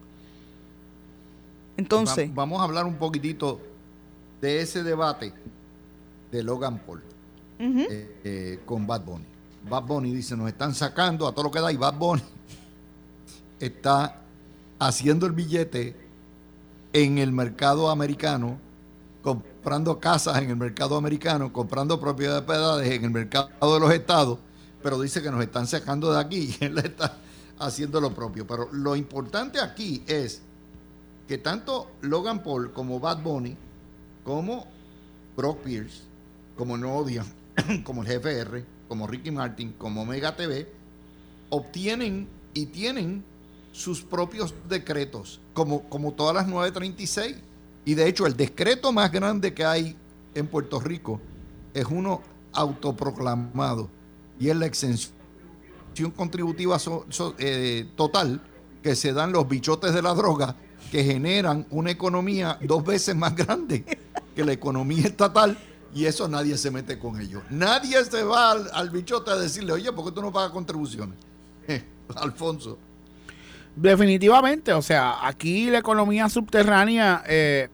Entonces... 1.78 2.34
vamos 2.34 2.62
a 2.62 2.64
hablar 2.64 2.86
un 2.86 2.96
poquitito 2.96 3.62
de 4.42 4.62
ese 4.62 4.82
debate 4.82 5.32
de 6.32 6.42
Logan 6.42 6.80
Paul 6.80 7.04
eh, 7.60 8.20
eh, 8.24 8.60
con 8.66 8.88
Bad 8.88 9.02
Bunny. 9.06 9.26
Bad 9.70 9.84
Bunny 9.84 10.12
dice, 10.12 10.36
nos 10.36 10.48
están 10.48 10.74
sacando 10.74 11.28
a 11.28 11.34
todo 11.34 11.44
lo 11.44 11.52
que 11.52 11.60
da 11.60 11.72
y 11.72 11.78
Bad 11.78 12.00
Bunny 12.00 12.24
está 13.60 14.22
haciendo 14.80 15.26
el 15.26 15.32
billete 15.32 15.96
en 16.94 17.18
el 17.18 17.32
mercado 17.32 17.90
americano, 17.90 18.58
comprando 19.22 20.00
casas 20.00 20.42
en 20.42 20.50
el 20.50 20.56
mercado 20.56 20.96
americano, 20.98 21.52
comprando 21.52 22.00
propiedades 22.00 22.92
en 22.92 23.06
el 23.06 23.12
mercado 23.12 23.50
de 23.74 23.80
los 23.80 23.92
estados, 23.92 24.40
pero 24.82 25.00
dice 25.02 25.22
que 25.22 25.32
nos 25.32 25.42
están 25.42 25.68
sacando 25.68 26.14
de 26.14 26.20
aquí 26.20 26.56
y 26.62 26.66
él 26.66 26.78
está 26.78 27.18
haciendo 27.60 28.00
lo 28.00 28.14
propio. 28.14 28.46
Pero 28.46 28.70
lo 28.72 28.96
importante 28.96 29.60
aquí 29.60 30.04
es 30.08 30.42
que 31.28 31.38
tanto 31.38 31.92
Logan 32.02 32.44
Paul 32.44 32.72
como 32.72 33.00
Bad 33.00 33.22
Bunny, 33.22 33.58
como 34.24 34.68
Brock 35.36 35.60
Pierce, 35.62 36.04
como 36.56 36.78
Nodia, 36.78 37.26
como 37.84 38.04
el 38.04 38.20
GFR, 38.20 38.64
como 38.88 39.08
Ricky 39.08 39.32
Martin, 39.32 39.74
como 39.74 40.06
Mega 40.06 40.36
TV, 40.36 40.72
obtienen 41.50 42.28
y 42.54 42.68
tienen 42.68 43.24
sus 43.76 44.02
propios 44.02 44.54
decretos, 44.70 45.42
como, 45.54 45.84
como 45.90 46.14
todas 46.14 46.34
las 46.34 46.48
936. 46.48 47.36
Y 47.84 47.94
de 47.94 48.08
hecho, 48.08 48.26
el 48.26 48.38
decreto 48.38 48.94
más 48.94 49.12
grande 49.12 49.54
que 49.54 49.66
hay 49.66 49.98
en 50.34 50.48
Puerto 50.48 50.80
Rico 50.80 51.20
es 51.74 51.86
uno 51.90 52.22
autoproclamado 52.54 53.90
y 54.40 54.48
es 54.48 54.56
la 54.56 54.66
exención 54.66 55.12
contributiva 56.16 56.78
eh, 57.38 57.86
total 57.98 58.42
que 58.82 58.96
se 58.96 59.12
dan 59.12 59.34
los 59.34 59.48
bichotes 59.48 59.94
de 59.94 60.02
la 60.02 60.14
droga 60.14 60.56
que 60.90 61.04
generan 61.04 61.68
una 61.70 61.92
economía 61.92 62.58
dos 62.62 62.84
veces 62.84 63.14
más 63.14 63.36
grande 63.36 63.84
que 64.36 64.46
la 64.46 64.54
economía 64.54 65.06
estatal 65.08 65.58
y 65.94 66.06
eso 66.06 66.30
nadie 66.30 66.58
se 66.58 66.72
mete 66.72 66.98
con 66.98 67.20
ellos. 67.20 67.44
Nadie 67.50 68.04
se 68.06 68.24
va 68.24 68.52
al, 68.52 68.90
bichote 68.90 69.32
a 69.32 69.36
decirle, 69.36 69.74
oye, 69.74 69.92
¿por 69.92 70.06
qué 70.06 70.12
tú 70.12 70.22
no 70.22 70.32
pagas 70.32 70.52
contribuciones? 70.52 71.18
Alfonso. 72.16 72.78
Definitivamente, 73.76 74.72
o 74.72 74.82
sea, 74.82 75.28
aquí 75.28 75.70
la 75.70 75.80
economía 75.80 76.30
subterránea 76.30 77.24
eh, 77.28 77.68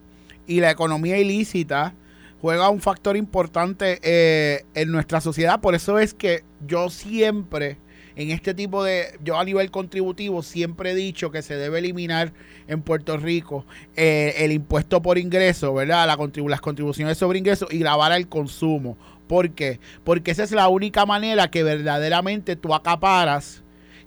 y 0.47 0.59
la 0.59 0.71
economía 0.71 1.19
ilícita 1.19 1.93
juega 2.41 2.69
un 2.71 2.81
factor 2.81 3.15
importante 3.15 3.99
eh, 4.01 4.65
en 4.73 4.91
nuestra 4.91 5.21
sociedad. 5.21 5.61
Por 5.61 5.75
eso 5.75 5.99
es 5.99 6.15
que 6.15 6.43
yo 6.65 6.89
siempre, 6.89 7.77
en 8.15 8.31
este 8.31 8.55
tipo 8.55 8.83
de, 8.83 9.19
yo 9.23 9.37
a 9.37 9.45
nivel 9.45 9.69
contributivo, 9.69 10.41
siempre 10.41 10.91
he 10.91 10.95
dicho 10.95 11.29
que 11.29 11.43
se 11.43 11.55
debe 11.55 11.77
eliminar 11.77 12.33
en 12.67 12.81
Puerto 12.81 13.17
Rico 13.17 13.63
eh, 13.95 14.33
el 14.37 14.51
impuesto 14.53 15.03
por 15.03 15.19
ingreso, 15.19 15.71
¿verdad? 15.75 16.07
La 16.07 16.17
las 16.49 16.61
contribuciones 16.61 17.19
sobre 17.19 17.37
ingreso 17.37 17.67
y 17.69 17.77
grabar 17.77 18.11
el 18.13 18.27
consumo. 18.27 18.97
¿Por 19.27 19.51
qué? 19.51 19.79
Porque 20.03 20.31
esa 20.31 20.43
es 20.43 20.51
la 20.51 20.67
única 20.67 21.05
manera 21.05 21.51
que 21.51 21.61
verdaderamente 21.61 22.55
tú 22.55 22.73
acaparas 22.73 23.60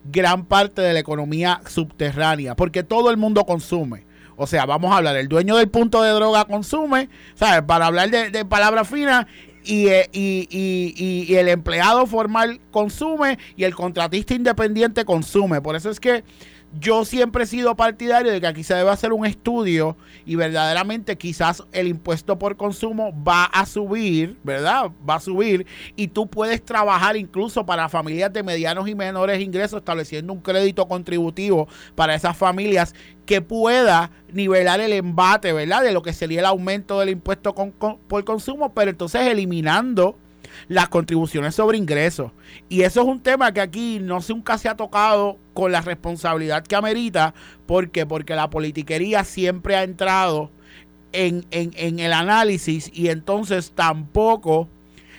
gran 0.05 0.45
parte 0.45 0.83
de 0.83 0.93
la 0.93 0.99
economía 0.99 1.61
subterránea, 1.67 2.55
porque 2.55 2.83
todo 2.83 3.11
el 3.11 3.17
mundo 3.17 3.45
consume. 3.45 4.05
O 4.37 4.47
sea, 4.47 4.67
vamos 4.67 4.93
a 4.93 4.97
hablar, 4.97 5.17
el 5.17 5.29
dueño 5.29 5.57
del 5.57 5.69
punto 5.69 6.03
de 6.03 6.11
droga 6.11 6.45
consume, 6.45 7.09
¿sabes? 7.35 7.63
Para 7.63 7.87
hablar 7.87 8.11
de, 8.11 8.31
de 8.31 8.45
palabras 8.45 8.89
finas, 8.89 9.27
eh, 9.67 10.09
y, 10.13 10.47
y, 10.51 11.27
y, 11.27 11.35
el 11.37 11.49
empleado 11.49 12.07
formal 12.07 12.61
consume 12.71 13.39
y 13.57 13.65
el 13.65 13.75
contratista 13.75 14.35
independiente 14.35 15.07
consume. 15.07 15.63
Por 15.63 15.75
eso 15.75 15.91
es 15.91 16.01
que 16.01 16.23
yo 16.81 17.05
siempre 17.05 17.45
he 17.45 17.47
sido 17.47 17.75
partidario 17.77 18.33
de 18.33 18.41
que 18.41 18.47
aquí 18.47 18.65
se 18.65 18.75
debe 18.75 18.91
hacer 18.91 19.13
un 19.13 19.27
estudio 19.27 19.97
y 20.27 20.37
verdaderamente 20.37 21.17
quizás 21.17 21.63
el 21.73 21.89
impuesto 21.89 22.39
por 22.39 22.57
consumo 22.57 23.13
va 23.23 23.45
a 23.45 23.67
subir, 23.67 24.39
¿verdad? 24.43 24.91
Va 25.09 25.17
a 25.17 25.21
subir 25.21 25.67
y 25.97 26.09
tú 26.09 26.27
puedes 26.27 26.65
trabajar 26.65 27.17
incluso 27.17 27.65
para 27.65 27.89
familias 27.89 28.33
de 28.33 28.43
medianos 28.43 28.89
y 28.89 28.95
menores 28.95 29.41
ingresos 29.41 29.79
estableciendo 29.79 30.33
un 30.33 30.41
crédito 30.41 30.89
contributivo 30.89 31.69
para 31.95 32.15
esas 32.15 32.37
familias 32.37 32.95
que 33.27 33.41
pueda 33.41 34.11
nivelar 34.33 34.81
el 34.81 34.93
embate, 34.93 35.53
¿verdad? 35.53 35.83
De 35.83 35.93
lo 35.93 36.03
que 36.03 36.13
sería 36.13 36.41
el 36.41 36.47
aumento 36.47 37.01
del 37.01 37.11
impuesto 37.11 37.55
por 37.55 38.25
consumo, 38.25 38.75
pero 38.75 38.91
entonces 38.91 39.23
eliminando 39.29 40.19
las 40.69 40.89
contribuciones 40.89 41.55
sobre 41.55 41.79
ingresos. 41.79 42.33
Y 42.69 42.83
eso 42.83 43.03
es 43.03 43.07
un 43.07 43.21
tema 43.21 43.53
que 43.53 43.61
aquí 43.61 43.99
no 44.01 44.21
nunca 44.29 44.59
se 44.59 44.69
ha 44.69 44.77
tocado 44.77 45.39
con 45.53 45.73
la 45.73 45.81
responsabilidad 45.81 46.65
que 46.65 46.77
amerita. 46.77 47.35
¿Por 47.67 47.91
Porque 48.07 48.35
la 48.35 48.51
politiquería 48.51 49.25
siempre 49.25 49.77
ha 49.77 49.83
entrado 49.83 50.51
en, 51.13 51.47
en, 51.51 51.73
en 51.77 51.99
el 51.99 52.13
análisis 52.13 52.91
y 52.93 53.09
entonces 53.09 53.73
tampoco 53.75 54.69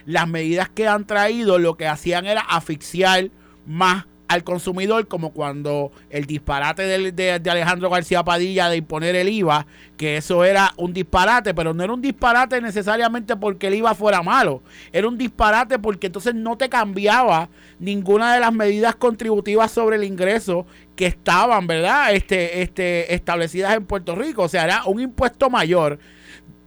las 0.05 0.27
medidas 0.27 0.69
que 0.69 0.87
han 0.87 1.07
traído 1.07 1.57
lo 1.57 1.77
que 1.77 1.87
hacían 1.87 2.25
era 2.25 2.41
asfixiar 2.41 3.31
más 3.65 4.05
al 4.27 4.43
consumidor, 4.43 5.07
como 5.07 5.31
cuando 5.31 5.91
el 6.09 6.25
disparate 6.25 6.83
de, 6.83 7.39
de, 7.39 7.49
Alejandro 7.49 7.89
García 7.89 8.23
Padilla 8.23 8.69
de 8.69 8.77
imponer 8.77 9.15
el 9.15 9.29
IVA, 9.29 9.67
que 9.97 10.17
eso 10.17 10.43
era 10.43 10.73
un 10.77 10.93
disparate, 10.93 11.53
pero 11.53 11.73
no 11.73 11.83
era 11.83 11.93
un 11.93 12.01
disparate 12.01 12.59
necesariamente 12.61 13.35
porque 13.35 13.67
el 13.67 13.75
IVA 13.75 13.93
fuera 13.93 14.23
malo, 14.23 14.63
era 14.91 15.07
un 15.07 15.17
disparate 15.17 15.77
porque 15.79 16.07
entonces 16.07 16.33
no 16.33 16.57
te 16.57 16.69
cambiaba 16.69 17.49
ninguna 17.79 18.33
de 18.33 18.39
las 18.39 18.53
medidas 18.53 18.95
contributivas 18.95 19.71
sobre 19.71 19.97
el 19.97 20.03
ingreso 20.03 20.65
que 20.95 21.05
estaban, 21.05 21.67
¿verdad? 21.67 22.13
Este, 22.13 22.61
este, 22.61 23.13
establecidas 23.13 23.75
en 23.75 23.85
Puerto 23.85 24.15
Rico, 24.15 24.43
o 24.43 24.49
sea, 24.49 24.63
era 24.63 24.85
un 24.85 25.01
impuesto 25.01 25.49
mayor 25.49 25.99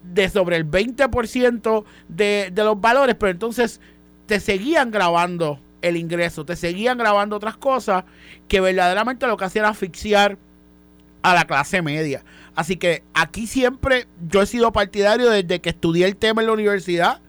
de 0.05 0.29
sobre 0.29 0.57
el 0.57 0.71
20% 0.71 1.85
de, 2.09 2.51
de 2.53 2.65
los 2.65 2.81
valores, 2.81 3.17
pero 3.19 3.31
entonces 3.31 3.81
te 4.27 4.41
seguían 4.41 4.91
grabando 4.91 5.59
el 5.83 5.97
ingreso, 5.97 6.45
te 6.45 6.57
seguían 6.57 6.99
grabando 6.99 7.37
otras 7.37 7.57
cosas 7.57 8.05
que 8.49 8.61
verdaderamente 8.61 9.27
lo 9.27 9.37
que 9.37 9.45
hacía 9.45 9.63
era 9.63 9.69
asfixiar 9.71 10.39
a 11.23 11.35
la 11.35 11.45
clase 11.45 11.83
media. 11.83 12.25
Así 12.55 12.77
que 12.77 13.03
aquí 13.15 13.47
siempre 13.47 14.07
yo 14.29 14.43
he 14.43 14.47
sido 14.47 14.73
partidario 14.73 15.31
desde 15.31 15.61
que 15.61 15.71
estudié 15.71 16.07
el 16.07 16.17
tema 16.17 16.43
en 16.43 16.49
la 16.49 16.55
universidad 16.55 17.21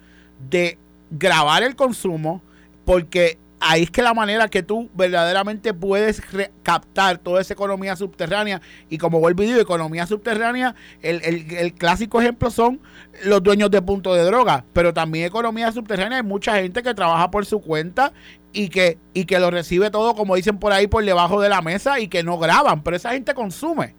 de 0.50 0.78
grabar 1.12 1.64
el 1.64 1.76
consumo 1.76 2.42
porque 2.86 3.38
ahí 3.60 3.84
es 3.84 3.92
que 3.92 4.02
la 4.02 4.14
manera 4.14 4.48
que 4.48 4.64
tú 4.64 4.90
verdaderamente 4.94 5.74
puedes 5.74 6.22
captar 6.64 7.18
toda 7.18 7.42
esa 7.42 7.54
economía 7.54 7.96
subterránea. 7.96 8.62
Y 8.90 8.98
como 8.98 9.20
vuelvo 9.20 9.44
y 9.44 9.48
digo, 9.48 9.60
economía 9.60 10.08
subterránea, 10.08 10.76
el, 11.02 11.22
el, 11.24 11.74
clásico 11.74 12.22
ejemplo 12.22 12.50
son 12.52 12.80
los 13.24 13.44
dueños 13.44 13.70
de 13.72 13.82
punto 13.82 14.14
de 14.14 14.24
droga, 14.24 14.66
pero 14.74 14.94
también 14.94 15.26
economía 15.26 15.72
subterránea 15.72 16.20
hay 16.20 16.24
mucha 16.24 16.56
gente 16.56 16.82
que 16.84 16.94
trabaja 16.94 17.30
por 17.32 17.46
su 17.46 17.62
cuenta 17.62 18.14
y 18.54 18.70
que, 18.70 18.98
y 19.14 19.26
que 19.26 19.40
lo 19.40 19.52
recibe 19.52 19.92
todo, 19.92 20.16
como 20.16 20.36
dicen 20.36 20.58
por 20.58 20.72
ahí, 20.72 20.88
por 20.88 21.04
debajo 21.04 21.42
de 21.42 21.50
la 21.50 21.62
mesa 21.62 22.00
y 22.00 22.08
que 22.08 22.24
no 22.24 22.38
graban, 22.38 22.84
pero 22.84 22.98
esa 22.98 23.12
gente 23.12 23.34
consume. 23.34 23.96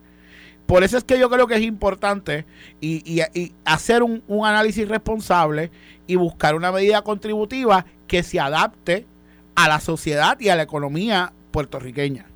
Por 0.67 0.85
eso 0.85 0.99
es 0.99 1.05
que 1.05 1.19
yo 1.19 1.29
creo 1.31 1.47
que 1.47 1.57
es 1.57 1.63
importante 1.63 2.45
y, 2.81 3.03
y, 3.05 3.53
hacer 3.65 4.03
un, 4.03 4.23
un 4.29 4.47
análisis 4.47 4.87
responsable 4.87 5.71
y 6.07 6.17
buscar 6.17 6.55
una 6.55 6.71
medida 6.71 7.03
contributiva 7.03 7.87
que 8.07 8.23
se 8.23 8.39
adapte 8.39 9.07
a 9.55 9.69
la 9.69 9.81
sociedad 9.81 10.39
y 10.39 10.49
a 10.49 10.57
la 10.57 10.63
economía 10.63 11.33
puertorriqueña. 11.51 12.27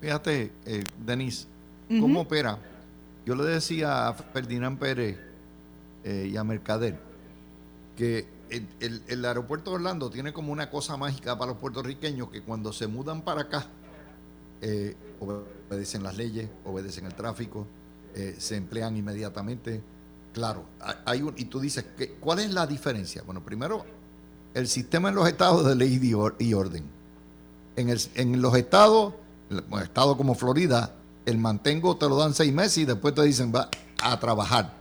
Fíjate, 0.00 0.52
eh, 0.66 0.84
Denise, 1.06 1.46
¿cómo 2.00 2.20
opera? 2.20 2.58
Yo 3.24 3.34
le 3.34 3.44
decía 3.44 4.08
a 4.08 4.14
Ferdinand 4.14 4.78
Pérez 4.78 5.16
eh, 6.04 6.28
y 6.32 6.36
a 6.36 6.44
Mercader 6.44 6.98
que 7.96 8.26
el, 8.80 9.24
aeropuerto 9.24 9.70
de 9.70 9.76
Orlando 9.76 10.10
tiene 10.10 10.32
como 10.32 10.52
una 10.52 10.70
cosa 10.70 10.96
mágica 10.96 11.38
para 11.38 11.52
los 11.52 11.60
puertorriqueños 11.60 12.28
que 12.30 12.42
cuando 12.42 12.72
se 12.72 12.86
mudan 12.86 13.22
para 13.22 13.42
acá 13.42 13.66
eh, 14.60 14.96
obedecen 15.20 16.02
las 16.02 16.16
leyes, 16.16 16.48
obedecen 16.64 17.06
el 17.06 17.14
tráfico, 17.14 17.66
eh, 18.14 18.36
se 18.38 18.56
emplean 18.56 18.96
inmediatamente. 18.96 19.82
Claro, 20.32 20.64
hay 21.04 21.22
un, 21.22 21.34
y 21.36 21.46
tú 21.46 21.60
dices, 21.60 21.84
que, 21.96 22.12
¿cuál 22.14 22.40
es 22.40 22.52
la 22.52 22.66
diferencia? 22.66 23.22
Bueno, 23.22 23.42
primero 23.42 23.84
el 24.54 24.68
sistema 24.68 25.08
en 25.08 25.14
los 25.14 25.28
estados 25.28 25.66
de 25.66 25.74
ley 25.74 25.98
y 26.38 26.54
orden. 26.54 26.84
En, 27.76 27.88
el, 27.88 28.00
en 28.14 28.42
los 28.42 28.54
estados, 28.54 29.14
estados 29.82 30.16
como 30.16 30.34
Florida, 30.34 30.94
el 31.24 31.38
mantengo 31.38 31.96
te 31.96 32.08
lo 32.08 32.16
dan 32.16 32.34
seis 32.34 32.52
meses 32.52 32.78
y 32.78 32.84
después 32.84 33.14
te 33.14 33.22
dicen 33.22 33.52
va 33.54 33.68
a 34.02 34.20
trabajar. 34.20 34.74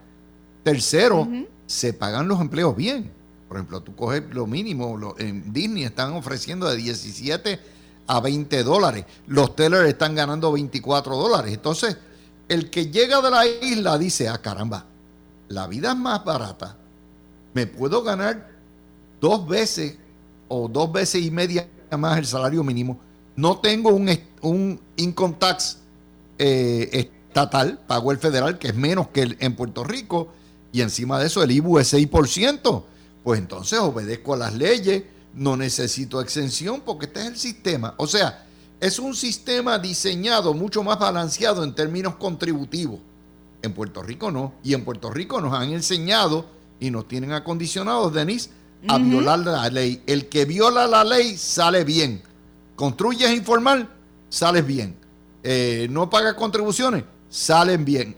Tercero, 0.64 1.28
se 1.66 1.94
pagan 1.94 2.28
los 2.28 2.42
empleos 2.42 2.76
bien. 2.76 3.21
Por 3.52 3.58
ejemplo, 3.58 3.82
tú 3.82 3.94
coges 3.98 4.24
lo 4.32 4.48
mínimo, 4.48 5.14
en 5.18 5.52
Disney 5.52 5.84
están 5.84 6.14
ofreciendo 6.14 6.70
de 6.70 6.78
17 6.78 7.60
a 8.08 8.22
20 8.22 8.64
dólares. 8.64 9.04
Los 9.28 9.58
tellers 9.58 9.90
están 9.90 10.16
ganando 10.16 10.54
24 10.54 11.18
dólares. 11.18 11.54
Entonces, 11.54 11.98
el 12.48 12.70
que 12.70 12.90
llega 12.90 13.20
de 13.20 13.30
la 13.30 13.46
isla 13.46 13.98
dice, 13.98 14.30
ah, 14.30 14.38
caramba, 14.38 14.86
la 15.50 15.68
vida 15.68 15.92
es 15.92 15.98
más 15.98 16.24
barata. 16.24 16.78
Me 17.54 17.68
puedo 17.68 18.02
ganar 18.04 18.52
dos 19.20 19.46
veces 19.46 19.98
o 20.48 20.70
dos 20.70 20.90
veces 20.90 21.22
y 21.22 21.30
media 21.30 21.68
más 21.98 22.20
el 22.20 22.26
salario 22.28 22.64
mínimo. 22.64 23.02
No 23.36 23.58
tengo 23.58 23.90
un, 23.90 24.18
un 24.44 24.80
income 24.96 25.36
tax 25.38 25.80
eh, 26.40 27.12
estatal, 27.28 27.82
pago 27.86 28.14
el 28.14 28.18
federal, 28.18 28.58
que 28.58 28.70
es 28.70 28.76
menos 28.76 29.10
que 29.10 29.36
en 29.38 29.56
Puerto 29.58 29.84
Rico, 29.84 30.30
y 30.72 30.80
encima 30.80 31.20
de 31.20 31.28
eso 31.28 31.44
el 31.44 31.52
IBU 31.52 31.80
es 31.80 31.94
6%. 31.94 32.86
Pues 33.24 33.40
entonces 33.40 33.80
obedezco 33.80 34.34
a 34.34 34.38
las 34.38 34.54
leyes, 34.54 35.04
no 35.34 35.56
necesito 35.56 36.22
exención 36.22 36.82
porque 36.82 37.06
este 37.06 37.22
es 37.22 37.28
el 37.28 37.38
sistema. 37.38 37.94
O 37.98 38.08
sea, 38.08 38.46
es 38.80 39.00
un 39.00 39.16
sistema 39.16 39.78
diseñado 39.78 40.54
mucho 40.54 40.84
más 40.84 40.98
balanceado 40.98 41.64
en 41.64 41.76
términos 41.76 42.16
contributivos. 42.16 43.00
En 43.62 43.74
Puerto 43.74 44.02
Rico 44.02 44.32
no. 44.32 44.54
Y 44.64 44.74
en 44.74 44.84
Puerto 44.84 45.12
Rico 45.12 45.40
nos 45.40 45.54
han 45.54 45.72
enseñado 45.72 46.48
y 46.80 46.90
nos 46.90 47.08
tienen 47.08 47.32
acondicionados, 47.32 48.12
Denise, 48.14 48.50
a 48.88 48.98
violar 48.98 49.40
la 49.40 49.70
ley. 49.70 50.02
El 50.08 50.28
que 50.28 50.46
viola 50.46 50.88
la 50.88 51.04
ley 51.04 51.38
sale 51.38 51.84
bien. 51.84 52.24
Construyes 52.76 53.32
informal, 53.32 53.88
sales 54.30 54.66
bien. 54.66 54.96
Eh, 55.44 55.88
no 55.92 56.10
pagas 56.10 56.34
contribuciones, 56.34 57.04
salen 57.30 57.86
bien. 57.86 58.16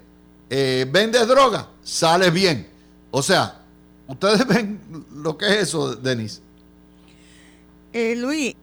Eh, 0.50 0.88
vendes 0.90 1.28
droga, 1.28 1.68
sales 1.84 2.32
bien. 2.32 2.70
O 3.12 3.22
sea, 3.22 3.63
ustedes 4.08 4.48
ven 4.48 4.80
lo 5.16 5.38
que 5.38 5.46
es 5.48 5.62
eso, 5.64 5.96
Denis. 5.96 6.42
Eh, 7.94 8.16
Luis, 8.16 8.56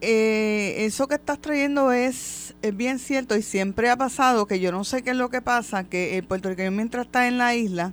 eso 0.00 1.06
que 1.06 1.16
estás 1.16 1.40
trayendo 1.40 1.92
es, 1.92 2.54
es, 2.62 2.76
bien 2.76 2.98
cierto 2.98 3.36
y 3.36 3.42
siempre 3.42 3.90
ha 3.90 3.96
pasado 3.96 4.46
que 4.46 4.58
yo 4.58 4.72
no 4.72 4.84
sé 4.84 5.02
qué 5.02 5.10
es 5.10 5.16
lo 5.16 5.28
que 5.28 5.42
pasa, 5.42 5.84
que 5.84 6.16
el 6.16 6.24
puertorriqueño 6.24 6.70
mientras 6.70 7.06
está 7.06 7.28
en 7.28 7.36
la 7.36 7.54
isla, 7.54 7.92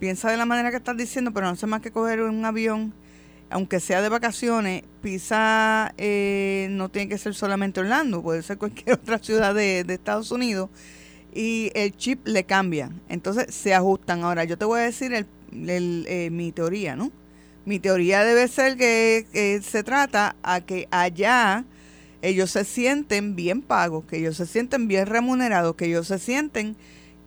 piensa 0.00 0.30
de 0.30 0.36
la 0.36 0.46
manera 0.46 0.70
que 0.70 0.78
estás 0.78 0.96
diciendo, 0.96 1.30
pero 1.32 1.46
no 1.46 1.54
sé 1.54 1.66
más 1.66 1.80
que 1.80 1.92
coger 1.92 2.22
un 2.22 2.44
avión 2.44 2.92
aunque 3.54 3.78
sea 3.78 4.02
de 4.02 4.08
vacaciones, 4.08 4.82
pisa 5.00 5.94
eh, 5.96 6.66
no 6.70 6.88
tiene 6.88 7.08
que 7.08 7.18
ser 7.18 7.34
solamente 7.34 7.78
Orlando, 7.78 8.20
puede 8.20 8.42
ser 8.42 8.58
cualquier 8.58 8.94
otra 9.00 9.18
ciudad 9.18 9.54
de, 9.54 9.80
Estados 9.88 10.32
Unidos 10.32 10.70
y 11.32 11.70
el 11.74 11.96
chip 11.96 12.26
le 12.26 12.42
cambia. 12.44 12.90
Entonces 13.08 13.54
se 13.54 13.72
ajustan. 13.72 14.24
Ahora, 14.24 14.42
yo 14.44 14.58
te 14.58 14.64
voy 14.64 14.80
a 14.80 14.82
decir 14.82 15.12
el, 15.14 15.26
eh, 15.54 16.28
mi 16.30 16.52
teoría, 16.52 16.96
¿no? 16.96 17.10
Mi 17.64 17.78
teoría 17.78 18.24
debe 18.24 18.48
ser 18.48 18.76
que, 18.76 19.60
se 19.64 19.82
trata 19.82 20.36
a 20.42 20.60
que 20.60 20.86
allá 20.90 21.64
ellos 22.20 22.50
se 22.50 22.64
sienten 22.64 23.36
bien 23.36 23.62
pagos, 23.62 24.04
que 24.04 24.18
ellos 24.18 24.36
se 24.36 24.46
sienten 24.46 24.88
bien 24.88 25.06
remunerados, 25.06 25.74
que 25.76 25.86
ellos 25.86 26.06
se 26.06 26.18
sienten 26.18 26.76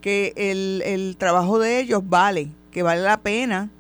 que 0.02 0.34
el, 0.36 0.84
el 0.86 1.18
trabajo 1.18 1.60
de 1.60 1.80
ellos 1.80 2.04
vale, 2.08 2.50
que 2.72 2.84
vale 2.84 3.02
la 3.02 3.22
pena 3.22 3.72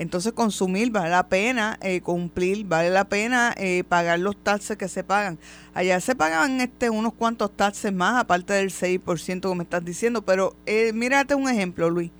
entonces 0.00 0.32
consumir 0.32 0.90
vale 0.90 1.10
la 1.10 1.28
pena, 1.28 1.78
eh, 1.82 2.00
cumplir 2.00 2.64
vale 2.64 2.88
la 2.88 3.04
pena, 3.04 3.54
eh, 3.58 3.84
pagar 3.86 4.18
los 4.18 4.34
taxes 4.34 4.78
que 4.78 4.88
se 4.88 5.04
pagan. 5.04 5.38
Allá 5.74 6.00
se 6.00 6.14
pagan 6.16 6.58
este 6.62 6.88
unos 6.88 7.12
cuantos 7.12 7.54
taxes 7.54 7.92
más, 7.92 8.18
aparte 8.18 8.54
del 8.54 8.70
6% 8.70 9.50
que 9.50 9.54
me 9.54 9.64
estás 9.64 9.84
diciendo, 9.84 10.22
pero 10.22 10.56
eh, 10.64 10.94
mírate 10.94 11.34
un 11.34 11.50
ejemplo, 11.50 11.90
Luis. 11.90 12.10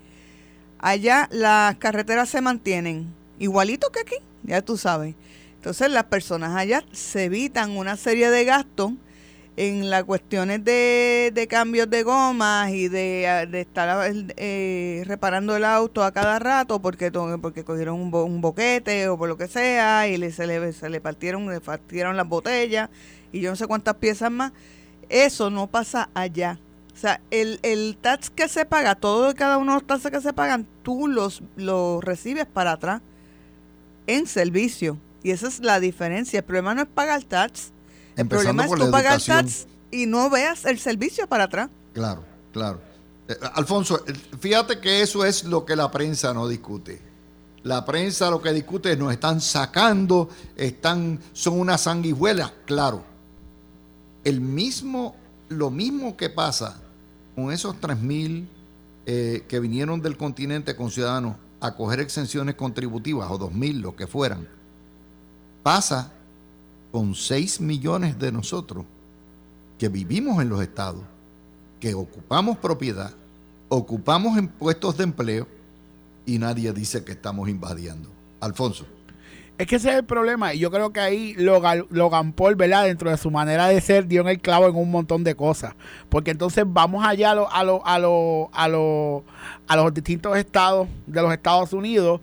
Allá 0.83 1.29
las 1.31 1.75
carreteras 1.77 2.27
se 2.27 2.41
mantienen 2.41 3.13
igualito 3.37 3.89
que 3.91 3.99
aquí, 3.99 4.15
ya 4.41 4.63
tú 4.63 4.77
sabes. 4.77 5.13
Entonces 5.53 5.91
las 5.91 6.05
personas 6.05 6.55
allá 6.55 6.83
se 6.91 7.25
evitan 7.25 7.77
una 7.77 7.95
serie 7.97 8.31
de 8.31 8.45
gastos 8.45 8.93
en 9.57 9.91
las 9.91 10.05
cuestiones 10.05 10.65
de, 10.65 11.31
de 11.35 11.47
cambios 11.47 11.87
de 11.87 12.01
gomas 12.01 12.71
y 12.71 12.87
de, 12.87 13.47
de 13.51 13.61
estar 13.61 14.11
eh, 14.37 15.03
reparando 15.05 15.55
el 15.55 15.65
auto 15.65 16.03
a 16.03 16.11
cada 16.11 16.39
rato 16.39 16.81
porque 16.81 17.11
porque 17.11 17.63
cogieron 17.63 18.01
un, 18.01 18.11
un 18.11 18.41
boquete 18.41 19.07
o 19.07 19.19
por 19.19 19.29
lo 19.29 19.37
que 19.37 19.47
sea 19.47 20.07
y 20.07 20.17
le, 20.17 20.31
se, 20.31 20.47
le, 20.47 20.73
se 20.73 20.89
le 20.89 20.99
partieron 20.99 21.47
le 21.47 21.61
partieron 21.61 22.17
las 22.17 22.27
botellas 22.27 22.89
y 23.31 23.41
yo 23.41 23.51
no 23.51 23.55
sé 23.55 23.67
cuántas 23.67 23.95
piezas 23.95 24.31
más 24.31 24.51
eso 25.09 25.51
no 25.51 25.67
pasa 25.67 26.09
allá 26.15 26.57
sea 27.01 27.21
el, 27.31 27.59
el 27.63 27.97
tax 27.99 28.29
que 28.29 28.47
se 28.47 28.65
paga 28.65 28.95
todo 28.95 29.31
y 29.31 29.33
cada 29.33 29.57
uno 29.57 29.73
de 29.73 29.79
los 29.79 29.87
taxes 29.87 30.11
que 30.11 30.21
se 30.21 30.33
pagan 30.33 30.67
tú 30.83 31.07
los 31.07 31.43
los 31.55 32.03
recibes 32.03 32.45
para 32.45 32.73
atrás 32.73 33.01
en 34.07 34.27
servicio 34.27 34.97
y 35.23 35.31
esa 35.31 35.47
es 35.47 35.59
la 35.59 35.79
diferencia 35.79 36.39
el 36.39 36.45
problema 36.45 36.75
no 36.75 36.83
es 36.83 36.87
pagar 36.87 37.23
tax 37.23 37.71
el 38.15 38.27
problema 38.27 38.65
es 38.65 38.71
tú 38.71 38.91
pagar 38.91 39.21
tax 39.21 39.67
y 39.91 40.05
no 40.05 40.29
veas 40.29 40.65
el 40.65 40.79
servicio 40.79 41.27
para 41.27 41.45
atrás. 41.45 41.69
Claro, 41.93 42.23
claro. 42.51 42.81
Eh, 43.27 43.35
Alfonso, 43.53 44.03
fíjate 44.39 44.79
que 44.79 45.01
eso 45.01 45.25
es 45.25 45.43
lo 45.43 45.65
que 45.65 45.75
la 45.75 45.91
prensa 45.91 46.33
no 46.33 46.47
discute. 46.47 47.01
La 47.63 47.85
prensa 47.85 48.31
lo 48.31 48.41
que 48.41 48.51
discute 48.53 48.93
es 48.93 48.97
nos 48.97 49.11
están 49.11 49.39
sacando, 49.39 50.29
están, 50.55 51.19
son 51.33 51.59
una 51.59 51.77
sanguijuela, 51.77 52.51
claro. 52.65 53.03
El 54.23 54.41
mismo, 54.41 55.15
lo 55.49 55.69
mismo 55.69 56.17
que 56.17 56.29
pasa 56.29 56.81
con 57.41 57.51
esos 57.51 57.75
3.000 57.81 58.45
eh, 59.07 59.45
que 59.47 59.59
vinieron 59.59 59.99
del 60.01 60.15
continente 60.15 60.75
con 60.75 60.91
ciudadanos 60.91 61.37
a 61.59 61.75
coger 61.75 61.99
exenciones 61.99 62.53
contributivas 62.53 63.31
o 63.31 63.39
2.000, 63.39 63.81
lo 63.81 63.95
que 63.95 64.05
fueran, 64.05 64.47
pasa 65.63 66.11
con 66.91 67.15
6 67.15 67.61
millones 67.61 68.19
de 68.19 68.31
nosotros 68.31 68.85
que 69.79 69.89
vivimos 69.89 70.39
en 70.41 70.49
los 70.49 70.61
estados, 70.61 71.01
que 71.79 71.95
ocupamos 71.95 72.57
propiedad, 72.57 73.11
ocupamos 73.69 74.37
en 74.37 74.47
puestos 74.47 74.97
de 74.97 75.05
empleo 75.05 75.47
y 76.27 76.37
nadie 76.37 76.71
dice 76.73 77.03
que 77.03 77.13
estamos 77.13 77.49
invadiendo. 77.49 78.09
Alfonso. 78.39 78.85
Es 79.61 79.67
que 79.67 79.75
ese 79.75 79.91
es 79.91 79.95
el 79.97 80.05
problema. 80.05 80.55
Y 80.55 80.57
yo 80.57 80.71
creo 80.71 80.91
que 80.91 80.99
ahí 80.99 81.35
Logan, 81.37 81.85
Logan 81.91 82.33
Paul, 82.33 82.55
¿verdad? 82.55 82.85
Dentro 82.85 83.11
de 83.11 83.17
su 83.17 83.29
manera 83.29 83.67
de 83.67 83.79
ser, 83.79 84.07
dio 84.07 84.21
en 84.21 84.29
el 84.29 84.39
clavo 84.39 84.67
en 84.67 84.75
un 84.75 84.89
montón 84.89 85.23
de 85.23 85.35
cosas. 85.35 85.75
Porque 86.09 86.31
entonces 86.31 86.63
vamos 86.65 87.05
allá 87.05 87.29
a, 87.29 87.31
a, 87.33 87.63
lo, 87.63 87.85
a, 87.85 87.99
lo, 87.99 88.49
a, 88.53 88.67
lo, 88.67 89.23
los 89.69 89.93
distintos 89.93 90.35
estados 90.35 90.87
de 91.05 91.21
los 91.21 91.31
Estados 91.31 91.73
Unidos 91.73 92.21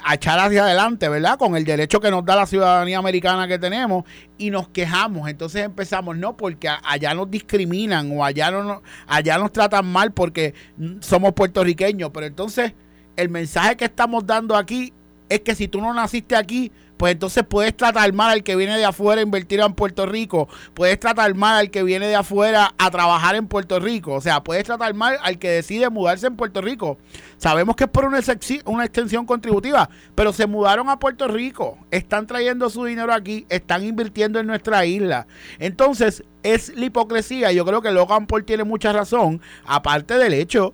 a 0.00 0.14
echar 0.14 0.40
hacia 0.40 0.64
adelante, 0.64 1.08
¿verdad? 1.08 1.38
Con 1.38 1.54
el 1.54 1.64
derecho 1.64 2.00
que 2.00 2.10
nos 2.10 2.24
da 2.24 2.34
la 2.34 2.46
ciudadanía 2.46 2.98
americana 2.98 3.46
que 3.46 3.60
tenemos 3.60 4.02
y 4.36 4.50
nos 4.50 4.66
quejamos. 4.66 5.28
Entonces 5.28 5.64
empezamos, 5.64 6.16
no, 6.16 6.36
porque 6.36 6.68
allá 6.68 7.14
nos 7.14 7.30
discriminan 7.30 8.10
o 8.18 8.24
allá, 8.24 8.50
no, 8.50 8.82
allá 9.06 9.38
nos 9.38 9.52
tratan 9.52 9.86
mal 9.86 10.10
porque 10.10 10.52
somos 10.98 11.32
puertorriqueños. 11.32 12.10
Pero 12.12 12.26
entonces 12.26 12.72
el 13.14 13.28
mensaje 13.28 13.76
que 13.76 13.84
estamos 13.84 14.26
dando 14.26 14.56
aquí 14.56 14.92
es 15.34 15.40
que 15.40 15.54
si 15.54 15.66
tú 15.68 15.80
no 15.80 15.94
naciste 15.94 16.36
aquí, 16.36 16.70
pues 17.02 17.14
entonces 17.14 17.42
puedes 17.42 17.76
tratar 17.76 18.12
mal 18.12 18.30
al 18.30 18.44
que 18.44 18.54
viene 18.54 18.76
de 18.76 18.84
afuera 18.84 19.20
a 19.20 19.24
invertir 19.24 19.60
en 19.60 19.72
Puerto 19.72 20.06
Rico, 20.06 20.48
puedes 20.74 21.00
tratar 21.00 21.34
mal 21.34 21.58
al 21.58 21.70
que 21.70 21.82
viene 21.82 22.06
de 22.06 22.14
afuera 22.14 22.74
a 22.78 22.90
trabajar 22.90 23.34
en 23.34 23.48
Puerto 23.48 23.80
Rico, 23.80 24.12
o 24.12 24.20
sea, 24.20 24.44
puedes 24.44 24.64
tratar 24.64 24.94
mal 24.94 25.16
al 25.22 25.38
que 25.38 25.48
decide 25.48 25.90
mudarse 25.90 26.26
en 26.26 26.36
Puerto 26.36 26.60
Rico. 26.60 26.98
Sabemos 27.38 27.74
que 27.74 27.84
es 27.84 27.90
por 27.90 28.04
una, 28.04 28.18
extensión 28.18 29.26
contributiva, 29.26 29.90
pero 30.14 30.32
se 30.32 30.46
mudaron 30.46 30.90
a 30.90 30.98
Puerto 30.98 31.26
Rico, 31.26 31.76
están 31.90 32.26
trayendo 32.26 32.70
su 32.70 32.84
dinero 32.84 33.12
aquí, 33.12 33.46
están 33.48 33.82
invirtiendo 33.84 34.38
en 34.38 34.46
nuestra 34.46 34.84
isla. 34.86 35.26
Entonces, 35.58 36.22
es 36.44 36.76
la 36.76 36.84
hipocresía, 36.84 37.50
yo 37.52 37.64
creo 37.64 37.82
que 37.82 37.90
Logan 37.90 38.26
Paul 38.26 38.44
tiene 38.44 38.64
mucha 38.64 38.92
razón, 38.92 39.40
aparte 39.64 40.18
del 40.18 40.34
hecho 40.34 40.72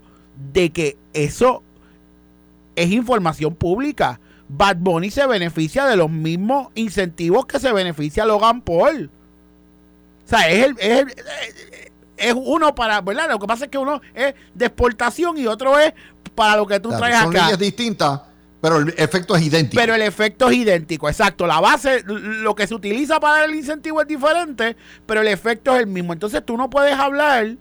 de 0.52 0.70
que 0.70 0.98
eso 1.14 1.62
es 2.76 2.90
información 2.90 3.54
pública 3.54 4.20
Bad 4.49 4.76
Bunny 4.78 5.11
se 5.11 5.26
beneficia 5.26 5.84
de 5.86 5.96
los 5.96 6.11
mismos 6.11 6.68
incentivos 6.74 7.46
que 7.46 7.61
se 7.61 7.72
beneficia 7.72 8.24
Logan 8.24 8.62
Paul. 8.62 9.11
O 10.24 10.28
sea, 10.28 10.49
es, 10.51 10.74
el, 10.78 11.14
es, 12.16 12.34
uno 12.34 12.74
para, 12.74 13.01
¿verdad? 13.01 13.28
Lo 13.28 13.38
que 13.38 13.46
pasa 13.46 13.64
es 13.66 13.70
que 13.70 13.78
uno 13.78 14.01
es 14.14 14.34
de 14.55 14.66
exportación 14.66 15.38
y 15.38 15.46
otro 15.46 15.78
es 15.78 15.92
para 16.34 16.57
lo 16.57 16.66
que 16.66 16.80
tú 16.80 16.90
traes 16.90 17.16
acá. 17.16 17.51
Son 17.51 17.59
distintas, 17.59 18.20
pero 18.61 18.78
el 18.78 18.94
efecto 18.96 19.36
es 19.36 19.42
idéntico. 19.42 19.80
Pero 19.80 19.94
el 19.94 20.03
efecto 20.03 20.49
es 20.51 20.57
idéntico, 20.57 21.09
exacto. 21.09 21.46
La 21.46 21.61
base, 21.61 22.03
lo 22.05 22.55
que 22.55 22.66
se 22.66 22.74
utiliza 22.74 23.20
para 23.20 23.44
el 23.44 23.55
incentivo 23.55 24.01
es 24.01 24.09
diferente, 24.09 24.76
pero 25.07 25.20
el 25.20 25.28
efecto 25.28 25.74
es 25.74 25.80
el 25.80 25.86
mismo. 25.86 26.12
Entonces 26.12 26.44
tú 26.44 26.57
no 26.57 26.70
puedes 26.70 26.94
hablar 26.94 27.57